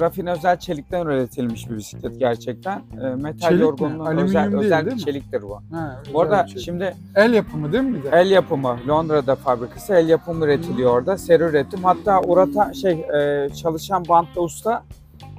rafine 0.00 0.32
özel 0.32 0.58
çelikten 0.58 1.06
üretilmiş 1.06 1.70
bir 1.70 1.76
bisiklet 1.76 2.18
gerçekten. 2.18 2.82
E, 3.02 3.08
metal 3.14 3.48
Çelik 3.48 3.80
mi? 3.80 3.86
Alüminyum 3.86 4.24
özel, 4.24 4.52
değil, 4.52 4.62
özel 4.64 4.84
değil 4.86 4.96
mi? 4.96 5.02
çeliktir 5.02 5.42
bu. 5.42 5.62
Ha, 5.76 6.02
Bu 6.14 6.20
arada 6.20 6.46
şey. 6.46 6.62
şimdi 6.62 6.94
el 7.14 7.32
yapımı 7.32 7.72
değil 7.72 7.84
mi 7.84 7.94
bir 7.98 8.02
de? 8.02 8.08
el 8.12 8.30
yapımı 8.30 8.78
Londra'da 8.88 9.34
fabrikası 9.36 9.94
el 9.94 10.08
yapımı 10.08 10.44
üretiliyor 10.44 10.90
orada. 10.90 11.18
Seri 11.18 11.42
üretim. 11.42 11.84
Hatta 11.84 12.20
urata 12.20 12.74
şey 12.74 12.92
e, 12.92 13.48
çalışan 13.54 14.04
bantta 14.08 14.40
usta 14.40 14.84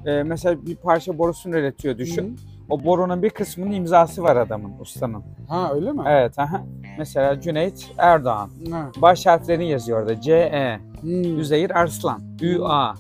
e, 0.06 0.24
mesela 0.24 0.66
bir 0.66 0.76
parça 0.76 1.18
borusunu 1.18 1.58
üretiyor 1.58 1.98
düşün. 1.98 2.38
Hı. 2.38 2.53
O 2.74 2.84
borunun 2.84 3.24
bir 3.24 3.30
kısmının 3.30 3.72
imzası 3.72 4.24
var 4.24 4.36
adamın, 4.36 4.72
ustanın. 4.80 5.24
Ha 5.48 5.72
öyle 5.74 5.92
mi? 5.92 6.02
Evet, 6.08 6.40
aha. 6.40 6.64
Mesela 6.98 7.42
Cüneyt 7.42 7.92
Erdoğan. 7.98 8.50
Ha. 8.72 8.92
Baş 9.02 9.26
harflerini 9.26 9.70
yazıyor 9.70 10.02
orada. 10.02 10.22
C-E. 10.22 10.80
Hmm. 11.02 11.40
Üzeyir 11.40 11.72
Arslan. 11.72 12.22
Ü-A. 12.42 12.94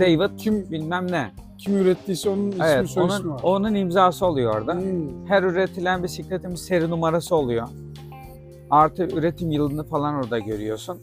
David 0.00 0.36
Kim 0.38 0.70
bilmem 0.70 1.12
ne. 1.12 1.30
kim 1.58 1.76
ürettiyse 1.76 2.28
onun 2.30 2.50
ismi 2.50 2.64
Evet, 2.66 2.88
soy 2.90 3.06
ismi 3.06 3.20
onun, 3.20 3.34
var. 3.34 3.40
onun 3.42 3.74
imzası 3.74 4.26
oluyor 4.26 4.54
orada. 4.54 4.74
Hmm. 4.74 5.26
Her 5.26 5.42
üretilen 5.42 6.02
bisikletin 6.02 6.50
bir 6.50 6.56
seri 6.56 6.90
numarası 6.90 7.36
oluyor. 7.36 7.68
Artı 8.70 9.02
üretim 9.02 9.50
yılını 9.50 9.84
falan 9.84 10.14
orada 10.14 10.38
görüyorsun. 10.38 10.98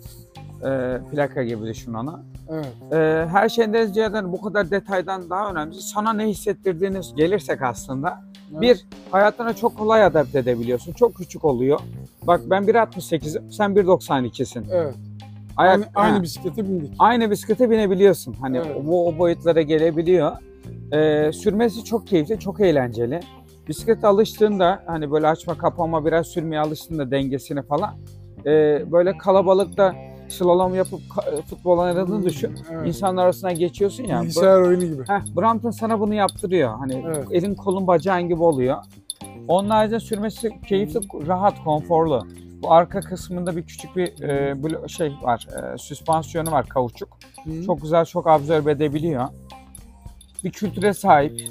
Ee, 0.65 1.02
plaka 1.12 1.43
gibi 1.43 1.65
düşün 1.65 1.93
onu. 1.93 2.19
Evet. 2.49 2.73
Ee, 2.93 3.28
her 3.32 3.49
şeyden 3.49 3.86
ziyade 3.86 4.32
bu 4.32 4.41
kadar 4.41 4.71
detaydan 4.71 5.30
daha 5.30 5.52
önemlisi 5.52 5.82
sana 5.89 6.13
ne 6.13 6.28
hissettirdiğiniz 6.28 7.15
gelirsek 7.15 7.62
aslında. 7.62 8.21
Evet. 8.52 8.62
Bir, 8.62 8.86
hayatına 9.12 9.54
çok 9.54 9.78
kolay 9.78 10.04
adapte 10.04 10.39
edebiliyorsun. 10.39 10.93
Çok 10.93 11.15
küçük 11.15 11.45
oluyor. 11.45 11.80
Bak 12.28 12.41
ben 12.49 12.63
1.68'im, 12.63 13.52
sen 13.52 13.71
1.92'sin. 13.71 14.65
Evet. 14.71 14.95
Ayak, 15.58 15.73
Aynı, 15.76 15.86
aynı 15.95 16.17
ha, 16.17 16.23
bisiklete 16.23 16.63
bindik. 16.69 16.93
aynı 16.99 17.32
bisiklete 17.32 17.69
binebiliyorsun. 17.69 18.34
Hani 18.41 18.58
Evet. 18.58 18.78
bu 18.86 19.08
o 19.08 19.17
boyutlara 19.17 19.62
gelebiliyor. 19.62 20.32
Ee, 20.93 21.32
sürmesi 21.34 21.84
çok 21.84 22.08
keyifli, 22.08 22.39
çok 22.39 22.60
eğlenceli. 22.60 23.19
Bisiklete 23.67 24.08
alıştığında 24.08 24.84
hani 24.86 25.12
böyle 25.12 25.28
açma 25.28 25.58
kapama 25.58 26.06
biraz 26.06 26.28
sürmeye 26.28 26.60
alıştığında 26.62 27.12
dengesini 27.12 27.62
falan 27.63 27.95
e, 28.45 28.52
böyle 28.91 29.17
kalabalıkta 29.17 29.95
slalom 30.29 30.75
yapıp 30.75 30.99
ka- 31.09 31.41
futbol 31.41 31.77
oynadığını 31.77 32.17
Hmm, 32.17 32.25
düşün. 32.25 32.55
evet. 32.71 32.88
İnsanlar 32.88 33.23
arasına 33.23 33.51
geçiyorsun 33.51 34.03
ya. 34.03 34.17
bu- 34.19 34.21
Bilgisayar 34.23 34.62
oyunu 34.62 34.86
gibi. 34.86 35.03
Heh, 35.07 35.36
Brampton 35.38 35.71
sana 35.71 35.99
bunu 35.99 36.13
yaptırıyor. 36.13 36.77
Hani 36.79 37.03
Evet. 37.07 37.27
elin 37.31 37.55
kolun 37.55 37.88
bacağın 37.88 38.21
gibi 38.27 38.43
oluyor. 38.43 38.77
Onun 39.47 39.69
haricinde 39.69 39.99
sürmesi 39.99 40.49
keyifli, 40.67 40.99
rahat, 41.27 41.63
konforlu. 41.63 42.27
Bu 42.62 42.71
arka 42.71 42.99
kısmında 43.01 43.55
bir 43.55 43.63
küçük 43.63 43.95
bir 43.95 44.23
e, 44.23 44.55
şey 44.88 45.12
var, 45.21 45.47
e, 45.73 45.77
süspansiyonu 45.77 46.51
var 46.51 46.65
kauçuk. 46.67 47.17
Hı. 47.43 47.63
Çok 47.65 47.81
güzel, 47.81 48.05
çok 48.05 48.27
absorbe 48.27 48.71
edebiliyor. 48.71 49.27
Bir 50.43 50.51
kültüre 50.51 50.93
sahip. 50.93 51.41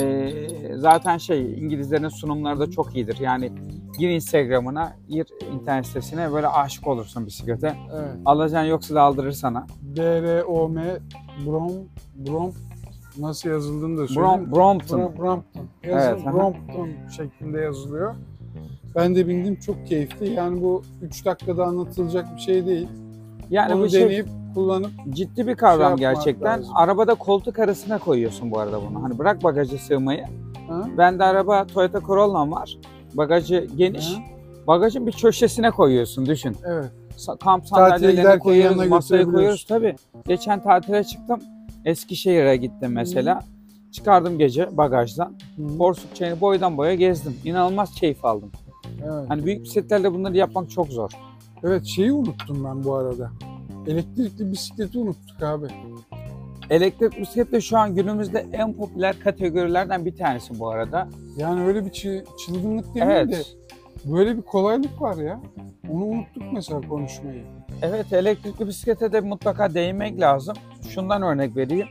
E, 0.00 0.32
zaten 0.76 1.18
şey 1.18 1.58
İngilizlerin 1.58 2.08
sunumları 2.08 2.60
da 2.60 2.70
çok 2.70 2.96
iyidir. 2.96 3.18
Yani 3.20 3.52
gir 3.98 4.08
Instagram'ına, 4.10 4.96
gir 5.08 5.26
internet 5.54 5.86
sitesine 5.86 6.32
böyle 6.32 6.48
aşık 6.48 6.86
olursun 6.86 7.26
bisiklete. 7.26 7.76
Evet. 7.94 8.08
Alacaksın 8.24 8.68
yoksa 8.68 8.94
da 8.94 9.02
aldırır 9.02 9.32
sana. 9.32 9.66
B-R-O-M 9.82 10.98
Brom 11.46 11.72
Brom 12.26 12.52
nasıl 13.18 13.48
yazıldığını 13.48 13.98
da 13.98 14.06
söyleyeyim. 14.08 14.40
Brom, 14.40 14.52
Brompton. 14.52 15.00
Brom- 15.00 15.18
Brompton. 15.18 15.66
Yazın, 15.84 16.08
Evet, 16.08 16.26
aha. 16.26 16.32
Brompton 16.34 16.88
şeklinde 17.16 17.60
yazılıyor. 17.60 18.14
Ben 18.94 19.14
de 19.16 19.28
bindim 19.28 19.56
çok 19.56 19.86
keyifli. 19.86 20.30
Yani 20.30 20.62
bu 20.62 20.82
3 21.02 21.24
dakikada 21.24 21.64
anlatılacak 21.64 22.36
bir 22.36 22.40
şey 22.40 22.66
değil. 22.66 22.88
Yani 23.50 23.74
Onu 23.74 23.82
bu 23.82 23.88
şey 23.88 24.00
deneyip 24.02 24.26
kullanıp 24.54 24.90
ciddi 25.10 25.46
bir 25.46 25.54
kavram 25.54 25.98
Şey 25.98 26.06
gerçekten. 26.08 26.58
lazım. 26.58 26.72
Arabada 26.76 27.14
koltuk 27.14 27.58
arasına 27.58 27.98
koyuyorsun 27.98 28.50
bu 28.50 28.58
arada 28.58 28.80
bunu. 28.90 29.02
Hani 29.02 29.18
bırak 29.18 29.44
bagajı 29.44 29.78
sığmayı. 29.78 30.24
ha? 30.68 30.88
Ben 30.98 31.18
de 31.18 31.24
araba 31.24 31.66
Toyota 31.66 32.00
Corolla'm 32.00 32.52
var. 32.52 32.78
Bagajı 33.14 33.68
geniş. 33.76 34.14
Ha? 34.14 34.20
Bagajın 34.66 35.06
bir 35.06 35.12
köşesine 35.12 35.70
koyuyorsun 35.70 36.26
düşün. 36.26 36.56
evet. 36.66 36.90
Kamp 37.40 37.64
giderken 37.64 38.38
koyuyoruz, 38.38 38.88
masaya 38.88 39.24
koyuyoruz. 39.24 39.64
Tabii. 39.68 39.96
Geçen 40.26 40.62
tatile 40.62 41.04
çıktım. 41.04 41.40
Eskişehir'e 41.84 42.56
gittim 42.56 42.92
mesela. 42.92 43.40
Çıkardım 43.92 44.38
gece 44.38 44.76
bagajdan. 44.76 45.34
Hı. 45.56 45.78
Porsuk 45.78 46.16
çayını 46.16 46.40
boydan 46.40 46.76
boya 46.76 46.94
gezdim. 46.94 47.36
İnanılmaz 47.44 47.94
keyif 47.94 48.24
aldım. 48.24 48.50
Evet. 49.02 49.24
Hani 49.28 49.44
büyük 49.44 49.62
bisikletlerle 49.62 50.12
bunları 50.14 50.36
yapmak 50.36 50.70
çok 50.70 50.88
zor. 50.88 51.10
evet 51.64 51.84
şeyi 51.84 52.12
unuttum 52.12 52.64
ben 52.64 52.84
bu 52.84 52.94
arada. 52.94 53.30
Elektrikli 53.86 54.52
bisikleti 54.52 54.98
unuttuk 54.98 55.42
abi. 55.42 55.66
Elektrik 56.70 57.20
bisiklet 57.20 57.52
de 57.52 57.60
şu 57.60 57.78
an 57.78 57.94
günümüzde 57.94 58.46
en 58.52 58.72
popüler 58.72 59.20
kategorilerden 59.20 60.04
bir 60.04 60.16
tanesi 60.16 60.58
bu 60.58 60.68
arada. 60.70 61.08
Yani 61.36 61.64
öyle 61.66 61.84
bir 61.84 61.90
çı- 61.90 62.24
çılgınlık 62.46 62.94
demeyeyim 62.94 63.30
de 63.30 63.34
Evet. 63.34 63.56
böyle 64.04 64.36
bir 64.36 64.42
kolaylık 64.42 65.02
var 65.02 65.16
ya. 65.16 65.40
Onu 65.90 66.04
unuttuk 66.04 66.42
mesela 66.52 66.80
konuşmayı. 66.80 67.44
Evet 67.82 68.12
elektrikli 68.12 68.66
bisiklete 68.66 69.12
de 69.12 69.20
mutlaka 69.20 69.74
değinmek 69.74 70.20
lazım. 70.20 70.56
Şundan 70.88 71.22
örnek 71.22 71.56
vereyim. 71.56 71.86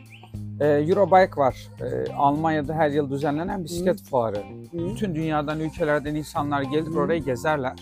Ee, 0.60 0.66
Eurobike 0.68 1.38
var. 1.42 1.68
Ee, 1.82 2.14
Almanya'da 2.14 2.74
her 2.74 2.90
yıl 2.90 3.10
düzenlenen 3.10 3.64
bisiklet 3.64 4.02
fuarı. 4.04 4.38
Hı? 4.38 4.90
Bütün 4.90 5.16
dünyadan, 5.16 5.60
ülkelerden 5.60 6.16
insanlar 6.16 6.62
gelir 6.62 6.88
Hı. 6.92 7.00
orayı 7.00 7.24
gezerler. 7.24 7.74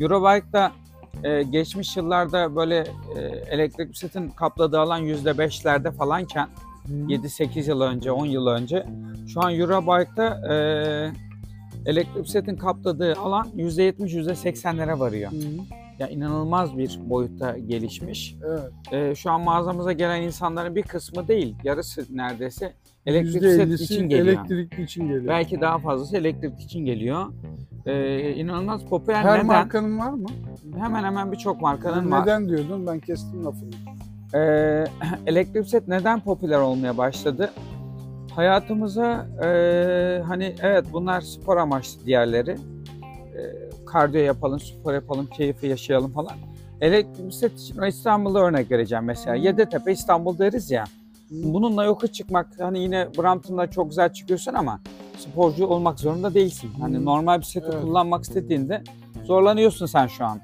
Eurobike'da 0.00 0.72
e, 1.24 1.42
geçmiş 1.42 1.96
yıllarda 1.96 2.56
böyle 2.56 2.76
e, 3.16 3.20
elektrik 3.50 3.92
bisikletin 3.92 4.28
kapladığı 4.28 4.80
alan 4.80 5.04
%5'lerde 5.04 5.92
falanken 5.92 6.48
Hı? 6.86 6.92
7-8 6.92 7.68
yıl 7.68 7.80
önce, 7.80 8.12
10 8.12 8.26
yıl 8.26 8.46
önce 8.46 8.86
şu 9.32 9.40
an 9.40 9.54
Eurobike'da 9.54 10.54
e, 10.54 10.56
elektrik 11.86 12.24
bisikletin 12.24 12.56
kapladığı 12.56 13.14
alan 13.14 13.46
%70-%80'lere 13.56 14.98
varıyor. 14.98 15.32
Hı? 15.32 15.36
Ya 15.98 16.08
inanılmaz 16.08 16.78
bir 16.78 16.98
boyutta 17.04 17.58
gelişmiş. 17.58 18.36
Evet. 18.46 18.60
Ee, 18.92 19.14
şu 19.14 19.30
an 19.30 19.40
mağazamıza 19.40 19.92
gelen 19.92 20.22
insanların 20.22 20.74
bir 20.74 20.82
kısmı 20.82 21.28
değil, 21.28 21.56
yarısı 21.64 22.06
neredeyse 22.10 22.72
elektrik 23.06 23.42
bisiklet 23.42 23.68
%50'si 23.68 23.82
için 23.82 24.08
geliyor. 24.08 24.26
elektrikli 24.26 24.82
için 24.82 25.02
geliyor. 25.02 25.26
Belki 25.26 25.60
daha 25.60 25.78
fazlası 25.78 26.16
elektrik 26.16 26.60
için 26.60 26.84
geliyor. 26.84 27.26
Ee, 27.88 28.34
inanılmaz 28.34 28.84
popüler. 28.84 29.22
Her 29.22 29.34
neden? 29.34 29.46
markanın 29.46 29.98
var 29.98 30.10
mı? 30.10 30.26
Hemen 30.78 31.04
hemen 31.04 31.32
birçok 31.32 31.60
markanın 31.60 32.10
var. 32.10 32.22
Neden 32.22 32.48
diyordun? 32.48 32.86
Ben 32.86 33.00
kestim 33.00 33.44
lafını. 33.44 33.70
Ee, 34.34 34.84
elektrik 35.26 35.62
bisiklet 35.62 35.88
neden 35.88 36.20
popüler 36.20 36.58
olmaya 36.58 36.98
başladı? 36.98 37.50
Hayatımıza 38.34 39.26
e, 39.44 39.48
hani 40.26 40.54
evet 40.62 40.84
bunlar 40.92 41.20
spor 41.20 41.56
amaçlı 41.56 42.06
diğerleri. 42.06 42.50
E, 42.50 43.40
kardiyo 43.86 44.24
yapalım, 44.24 44.60
spor 44.60 44.94
yapalım, 44.94 45.26
keyfi 45.26 45.66
yaşayalım 45.66 46.12
falan. 46.12 46.32
Elektrik 46.80 47.28
bisiklet 47.28 47.60
için 47.60 47.82
İstanbul'da 47.82 48.38
örnek 48.40 48.70
vereceğim 48.70 49.04
mesela. 49.04 49.36
Yeditepe 49.36 49.92
İstanbul 49.92 50.38
deriz 50.38 50.70
ya. 50.70 50.84
Bununla 51.30 51.84
yoka 51.84 52.06
çıkmak 52.06 52.46
hani 52.58 52.78
yine 52.78 53.08
Brampton'da 53.18 53.70
çok 53.70 53.88
güzel 53.88 54.12
çıkıyorsun 54.12 54.54
ama 54.54 54.80
sporcu 55.18 55.66
olmak 55.66 56.00
zorunda 56.00 56.34
değilsin. 56.34 56.70
Hani 56.80 57.04
normal 57.04 57.40
bisikleti 57.40 57.66
Evet. 57.72 57.82
kullanmak 57.82 58.24
istediğinde 58.24 58.82
zorlanıyorsun 59.24 59.86
sen 59.86 60.06
şu 60.06 60.24
an. 60.24 60.40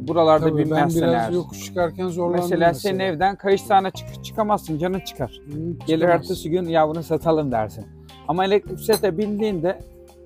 Buralarda 0.00 0.44
Tabii 0.48 0.58
ben 0.58 0.64
bilmezsin 0.64 1.02
biraz 1.02 1.14
eğer. 1.14 1.30
yokuş 1.30 1.64
çıkarken 1.64 2.08
zorlandım 2.08 2.40
Mesela, 2.50 2.74
senin 2.74 2.98
evden 2.98 3.36
kayış 3.36 3.62
tane 3.62 3.90
çık 3.90 4.24
çıkamazsın, 4.24 4.78
canın 4.78 5.00
çıkar. 5.00 5.40
Hı, 5.46 5.52
Gelir 5.86 6.08
ertesi 6.08 6.50
gün 6.50 6.64
ya 6.68 6.88
bunu 6.88 7.02
satalım 7.02 7.52
dersin. 7.52 7.84
Ama 8.28 8.44
elektrik 8.44 8.76
bisiklete 8.78 9.18
bindiğinde 9.18 9.78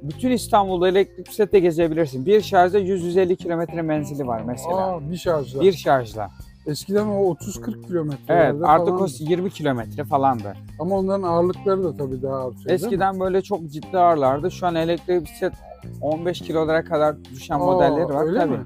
bütün 0.02 0.30
İstanbul'da 0.30 0.88
elektrik 0.88 1.26
bisiklete 1.26 1.60
gezebilirsin. 1.60 2.26
Bir 2.26 2.40
şarjda 2.40 2.78
100-150 2.80 3.36
kilometre 3.36 3.82
menzili 3.82 4.26
var 4.26 4.42
mesela. 4.46 4.76
Aa, 4.76 5.10
bir 5.10 5.16
şarjla. 5.16 5.60
Bir 5.60 5.72
şarjla. 5.72 6.30
Eskiden 6.66 7.06
o 7.06 7.34
30-40 7.34 7.86
kilometre. 7.86 8.34
Evet 8.34 8.54
artık 8.64 9.00
o 9.00 9.06
20 9.18 9.50
kilometre 9.50 10.04
falandı. 10.04 10.52
Ama 10.78 10.96
onların 10.98 11.22
ağırlıkları 11.22 11.84
da 11.84 11.96
tabii 11.96 12.22
daha 12.22 12.46
artıyor. 12.46 12.70
Eskiden 12.70 13.20
böyle 13.20 13.42
çok 13.42 13.70
ciddi 13.70 13.98
ağırlardı. 13.98 14.50
Şu 14.50 14.66
an 14.66 14.74
elektrik 14.74 15.22
bisiklet 15.24 15.52
15 16.00 16.40
kilolara 16.40 16.84
kadar 16.84 17.24
düşen 17.24 17.54
Aa, 17.54 17.58
modelleri 17.58 18.08
var 18.08 18.26
öyle 18.26 18.38
tabii. 18.38 18.50
mi? 18.50 18.64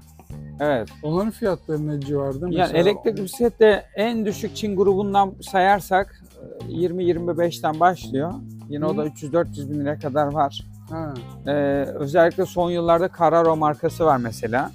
Evet. 0.61 0.89
Onların 1.03 1.31
fiyatları 1.31 1.87
ne 1.89 2.01
civarda? 2.01 2.47
Yani 2.47 2.57
Mesela 2.59 2.79
elektrik 2.79 3.17
bisiklet 3.17 3.61
de 3.61 3.85
en 3.97 4.27
düşük 4.27 4.57
Çin 4.57 4.77
grubundan 4.77 5.35
sayarsak 5.51 6.23
e, 6.69 6.73
20-25'ten 6.73 7.81
başlıyor. 7.81 8.33
Yine 8.69 8.87
o 8.87 8.97
da 8.97 9.03
Hı. 9.03 9.07
300-400 9.09 9.71
bin 9.71 9.81
liraya 9.81 9.99
kadar 9.99 10.33
var. 10.33 10.65
Ha. 10.91 11.15
Ee, 11.47 11.51
özellikle 11.95 12.47
son 12.47 12.71
yıllarda 12.71 13.11
Carraro 13.19 13.57
markası 13.57 14.05
var 14.05 14.17
mesela. 14.17 14.71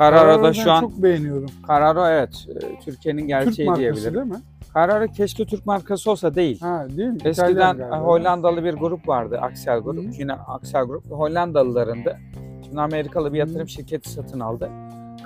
Carraro'da 0.00 0.32
Carraro'yu 0.32 0.54
şu 0.54 0.72
an 0.72 0.80
çok 0.80 1.02
beğeniyorum. 1.02 1.50
Carraro 1.68 2.06
evet 2.06 2.46
e, 2.48 2.80
Türkiye'nin 2.84 3.18
Türk 3.20 3.28
gerçeği 3.28 3.68
markası 3.68 3.80
diyebilirim. 3.80 4.14
değil 4.14 4.26
mi? 4.26 4.40
Carraro 4.74 5.06
keşke 5.06 5.46
Türk 5.46 5.66
markası 5.66 6.10
olsa 6.10 6.34
değil. 6.34 6.60
Ha 6.60 6.86
değil 6.96 7.08
mi? 7.08 7.18
Eskiden. 7.24 7.78
Hollandalı 7.90 8.64
bir 8.64 8.74
grup 8.74 9.08
vardı, 9.08 9.38
Axel 9.42 9.78
grup. 9.78 10.04
Hı. 10.04 10.10
Yine 10.18 10.32
Axel 10.32 10.84
grup 10.84 11.10
Hollandalılarındı. 11.10 12.18
Şimdi 12.64 12.80
Amerikalı 12.80 13.32
bir 13.32 13.38
yatırım 13.38 13.66
Hı. 13.66 13.68
şirketi 13.68 14.10
satın 14.10 14.40
aldı. 14.40 14.70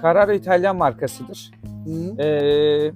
Carraro 0.02 0.32
İtalyan 0.32 0.76
markasıdır. 0.76 1.50
Hı. 1.86 2.22
Ee, 2.22 2.92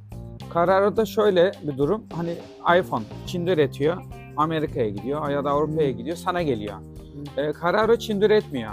Carraro'da 0.54 1.04
şöyle 1.04 1.52
bir 1.62 1.78
durum. 1.78 2.04
Hani 2.12 2.34
iPhone 2.80 3.04
Çin'de 3.26 3.52
üretiyor. 3.52 3.96
Amerika'ya 4.36 4.88
gidiyor 4.88 5.28
ya 5.28 5.44
da 5.44 5.50
Avrupa'ya 5.50 5.90
gidiyor. 5.90 6.16
Sana 6.16 6.42
geliyor. 6.42 6.74
Ee, 7.36 7.52
Carraro 7.62 7.96
Çin'de 7.96 8.26
üretmiyor. 8.26 8.72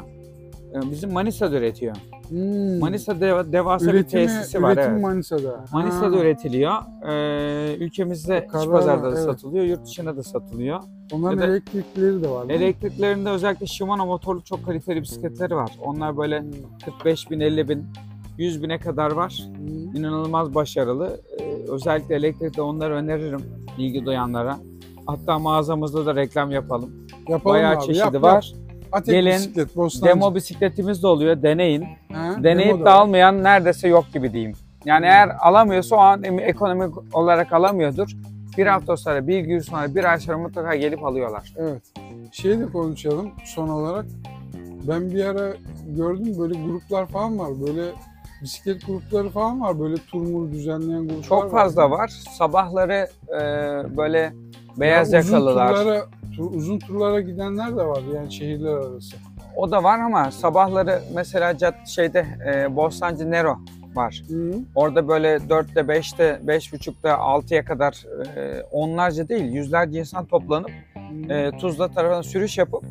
Ee, 0.76 0.92
bizim 0.92 1.14
Manisa'da 1.14 1.58
üretiyor. 1.58 1.96
Hmm. 2.30 2.80
Manisa'da 2.80 3.26
deva- 3.26 3.52
devasa 3.52 3.86
üretimi, 3.86 4.22
bir 4.22 4.28
tesisi 4.28 4.62
var. 4.64 4.74
üretimi 4.74 4.94
Evet. 4.94 5.02
Manisa'da. 5.04 5.66
Manisa'da 5.74 6.16
Ha. 6.18 6.20
üretiliyor. 6.22 6.74
Ee, 7.08 7.76
ülkemizde 7.80 8.44
iç 8.48 8.54
Carraro, 8.54 8.72
pazarda 8.72 9.04
da 9.04 9.10
evet. 9.10 9.20
satılıyor, 9.20 9.66
yurt 9.66 9.86
dışında 9.86 10.18
da 10.18 10.24
satılıyor. 10.24 10.80
Onların 11.14 11.36
Ya 11.38 11.42
da- 11.42 11.52
elektrikleri 11.52 12.24
de 12.24 12.30
var. 12.30 12.50
Elektriklerinde 12.50 13.30
özellikle 13.30 13.66
Shimano 13.66 14.06
motorlu 14.06 14.44
çok 14.44 14.66
kaliteli 14.66 15.02
bisikletleri 15.02 15.56
var. 15.56 15.72
Onlar 15.84 16.18
böyle 16.18 16.40
Hmm. 16.42 16.52
45 16.86 17.32
bin, 17.32 17.40
50 17.40 17.70
bin, 17.70 17.86
100 18.38 18.64
bine 18.64 18.78
kadar 18.80 19.12
var. 19.12 19.44
Hmm. 19.58 19.96
İnanılmaz 19.96 20.56
başarılı. 20.56 21.20
Ee, 21.40 21.44
özellikle 21.72 22.16
elektrikte 22.16 22.62
onları 22.62 22.94
öneririm 22.96 23.42
ilgi 23.78 24.06
duyanlara. 24.06 24.58
Hatta 25.08 25.40
mağazamızda 25.40 26.06
da 26.06 26.16
reklam 26.16 26.52
yapalım. 26.52 27.08
Yapalım 27.30 27.54
Bayağı 27.56 27.74
abi. 27.76 27.86
çeşidi 27.86 27.98
yap, 28.16 28.22
var. 28.24 28.54
Yap. 28.58 28.65
Atek 28.96 29.16
Gelin, 29.16 29.32
bisiklet, 29.32 29.76
Bostancı. 29.76 30.06
Demo 30.06 30.36
bisikletimiz 30.36 31.04
de 31.04 31.08
oluyor. 31.08 31.42
Deneyin. 31.44 31.86
Ha, 32.14 32.36
Deneyip 32.44 32.70
demo 32.70 32.80
de 32.80 32.86
da 32.86 32.90
var. 32.90 33.00
almayan 33.02 33.44
neredeyse 33.44 33.88
yok 33.88 34.06
gibi 34.14 34.34
diyeyim. 34.34 34.54
Yani 34.86 35.06
eğer 35.06 35.30
alamıyorsa 35.40 35.96
o 35.96 36.00
an 36.00 36.24
ekonomik 36.24 37.16
olarak 37.16 37.54
alamıyordur. 37.54 38.12
Bir 38.58 38.68
hafta 38.68 38.98
sonra, 38.98 39.28
bir 39.28 39.40
gün 39.40 39.60
sonra, 39.60 39.96
bir 39.96 40.04
ay 40.12 40.20
sonra 40.20 40.38
mutlaka 40.38 40.76
gelip 40.76 41.04
alıyorlar. 41.04 41.54
Evet. 41.58 41.82
Şey 42.32 42.60
de 42.60 42.66
konuşalım 42.66 43.32
son 43.46 43.68
olarak. 43.70 44.06
Ben 44.88 45.12
bir 45.12 45.26
ara 45.26 45.54
gördüm 45.88 46.34
böyle 46.40 46.54
gruplar 46.66 47.06
falan 47.06 47.40
var. 47.40 47.50
Böyle 47.68 47.82
bisiklet 48.42 48.88
grupları 48.88 49.30
falan 49.30 49.62
var. 49.62 49.80
Böyle 49.80 49.96
turmur 49.96 50.52
düzenleyen 50.52 51.08
gruplar 51.08 51.24
Çok 51.24 51.44
var. 51.44 51.50
fazla 51.50 51.92
var. 51.92 52.08
Sabahları 52.38 53.08
e, 53.30 53.42
böyle 53.98 54.34
beyaz 54.80 55.14
Ya 55.14 55.20
uzun 55.20 55.34
yakalılar. 55.34 55.76
Turlara, 55.76 56.06
tur- 56.36 56.52
uzun 56.56 56.80
turlara 56.80 57.22
gidenler 57.22 57.78
de 57.78 57.86
var 57.86 58.02
yani 58.16 58.34
şehirler 58.34 58.72
arası. 58.74 59.16
O 59.56 59.72
da 59.72 59.84
var 59.84 60.00
ama 60.00 60.32
sabahları 60.32 61.02
mesela 61.14 61.58
cad 61.58 61.86
şeyde 61.86 62.26
e, 62.54 62.76
Bostancı 62.76 63.32
Nero 63.32 63.58
var. 63.96 64.24
Hı. 64.30 64.54
Orada 64.76 65.08
böyle 65.08 65.36
4'te, 65.36 65.80
5'te, 65.80 66.40
5.30'da, 66.46 67.10
6'ya 67.12 67.66
kadar 67.66 68.06
e, 68.38 68.64
onlarca 68.72 69.28
değil 69.30 69.52
yüzlerce 69.54 70.00
insan 70.00 70.26
toplanıp 70.26 70.72
Hı. 71.28 71.34
e, 71.34 71.58
Tuzla 71.58 71.88
tarafına 71.88 72.24
sürüş 72.24 72.58
yapıp 72.58 72.84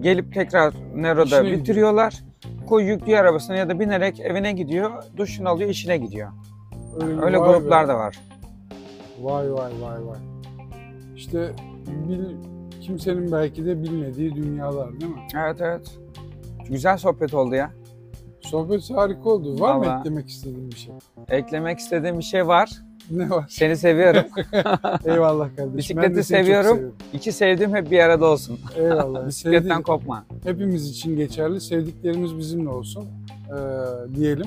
gelip 0.00 0.34
tekrar 0.34 0.74
Nero'da 0.94 1.42
İşine 1.42 1.52
bitiriyorlar. 1.58 2.14
Koy 2.68 2.82
yüklüyor 2.84 3.20
arabasına 3.20 3.56
ya 3.56 3.68
da 3.68 3.80
binerek 3.80 4.20
evine 4.20 4.52
gidiyor, 4.52 4.90
duşunu 5.16 5.48
alıyor, 5.48 5.70
işine 5.70 5.96
gidiyor. 5.96 6.28
Öyle, 7.02 7.20
Öyle 7.20 7.38
gruplar 7.38 7.84
be. 7.84 7.88
da 7.88 7.98
var. 7.98 8.18
Vay 9.22 9.52
vay 9.52 9.72
vay 9.82 10.06
vay. 10.06 10.18
İşte 11.16 11.52
bil, 12.08 12.24
kimsenin 12.80 13.32
belki 13.32 13.66
de 13.66 13.82
bilmediği 13.82 14.34
dünyalar 14.34 15.00
değil 15.00 15.12
mi? 15.12 15.20
Evet 15.36 15.56
evet. 15.60 15.98
Güzel 16.68 16.96
sohbet 16.96 17.34
oldu 17.34 17.54
ya. 17.54 17.70
Sohbet 18.40 18.90
harika 18.90 19.30
oldu. 19.30 19.60
Var 19.60 19.74
mı 19.76 19.80
Vallahi. 19.80 20.00
eklemek 20.00 20.28
istediğin 20.28 20.70
bir 20.70 20.76
şey? 20.76 20.94
Eklemek 21.28 21.78
istediğim 21.78 22.18
bir 22.18 22.24
şey 22.24 22.46
var. 22.46 22.70
Ne 23.10 23.30
var? 23.30 23.46
Seni 23.48 23.76
seviyorum. 23.76 24.22
Eyvallah 25.04 25.48
kardeşim. 25.56 25.76
Bisikleti 25.76 26.16
Ben 26.16 26.20
seviyorum. 26.22 26.70
seviyorum. 26.76 26.96
İki 27.12 27.32
sevdiğim 27.32 27.74
hep 27.74 27.90
bir 27.90 27.98
arada 27.98 28.26
olsun. 28.26 28.58
Eyvallah. 28.76 29.26
Bisikletten 29.28 29.68
Sevdi- 29.68 29.82
kopma. 29.82 30.24
hepimiz 30.44 30.90
için 30.90 31.16
geçerli. 31.16 31.60
Sevdiklerimiz 31.60 32.38
bizimle 32.38 32.68
olsun 32.68 33.04
ee, 33.48 33.54
diyelim. 34.14 34.46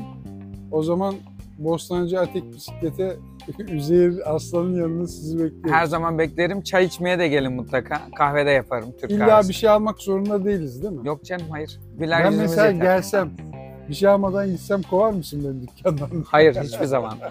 O 0.71 0.83
zaman 0.83 1.15
Bostancı 1.59 2.19
Atek 2.19 2.53
Bisiklet'e 2.53 3.15
Üzeyir 3.71 4.35
Aslan'ın 4.35 4.75
yanında 4.75 5.07
sizi 5.07 5.39
bekliyoruz. 5.43 5.71
Her 5.71 5.85
zaman 5.85 6.17
beklerim. 6.17 6.61
Çay 6.61 6.85
içmeye 6.85 7.19
de 7.19 7.27
gelin 7.27 7.53
mutlaka. 7.53 8.01
Kahvede 8.17 8.49
yaparım 8.51 8.89
Türk 9.01 9.11
İlla 9.11 9.25
kahvesi. 9.27 9.49
bir 9.49 9.53
şey 9.53 9.69
almak 9.69 9.99
zorunda 10.01 10.45
değiliz 10.45 10.83
değil 10.83 10.93
mi? 10.93 11.07
Yok 11.07 11.25
canım 11.25 11.45
hayır. 11.49 11.79
Birer 11.99 12.23
ben 12.23 12.31
yüzümüz 12.31 12.49
mesela 12.49 12.67
yeter. 12.67 12.81
gelsem 12.85 13.29
bir 13.89 13.93
şey 13.93 14.09
almadan 14.09 14.47
gitsem 14.47 14.81
kovar 14.81 15.11
mısın 15.11 15.41
beni 15.43 15.67
dükkandan? 15.67 16.23
Hayır 16.27 16.55
hiçbir 16.55 16.85
zaman. 16.85 17.13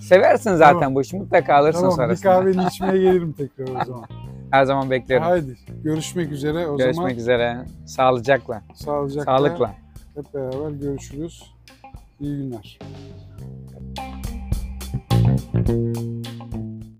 Seversin 0.00 0.56
zaten 0.56 0.80
Tamam. 0.80 0.94
bu 0.94 1.00
işi. 1.02 1.16
Mutlaka 1.16 1.54
alırsın 1.54 1.80
tamam 1.80 2.10
bir 2.10 2.16
sonrasında. 2.16 2.32
kahveni 2.32 2.66
içmeye 2.68 2.98
gelirim 2.98 3.32
tekrar 3.32 3.80
o 3.80 3.84
zaman. 3.84 4.04
Her 4.50 4.64
zaman 4.64 4.90
beklerim. 4.90 5.22
Haydi 5.22 5.56
görüşmek 5.84 6.32
üzere 6.32 6.66
o 6.68 6.76
Görüşmek 6.76 6.94
zaman. 6.96 7.16
üzere. 7.16 7.56
Sağlıcakla. 7.86 8.62
Sağlıcakla. 8.74 9.24
Sağlıkla. 9.38 9.74
Hep 10.16 10.34
beraber 10.34 10.70
görüşürüz. 10.70 11.42
İyi 12.20 12.36
günler. 12.36 12.78
Thank 15.64 15.96
you. 15.96 16.11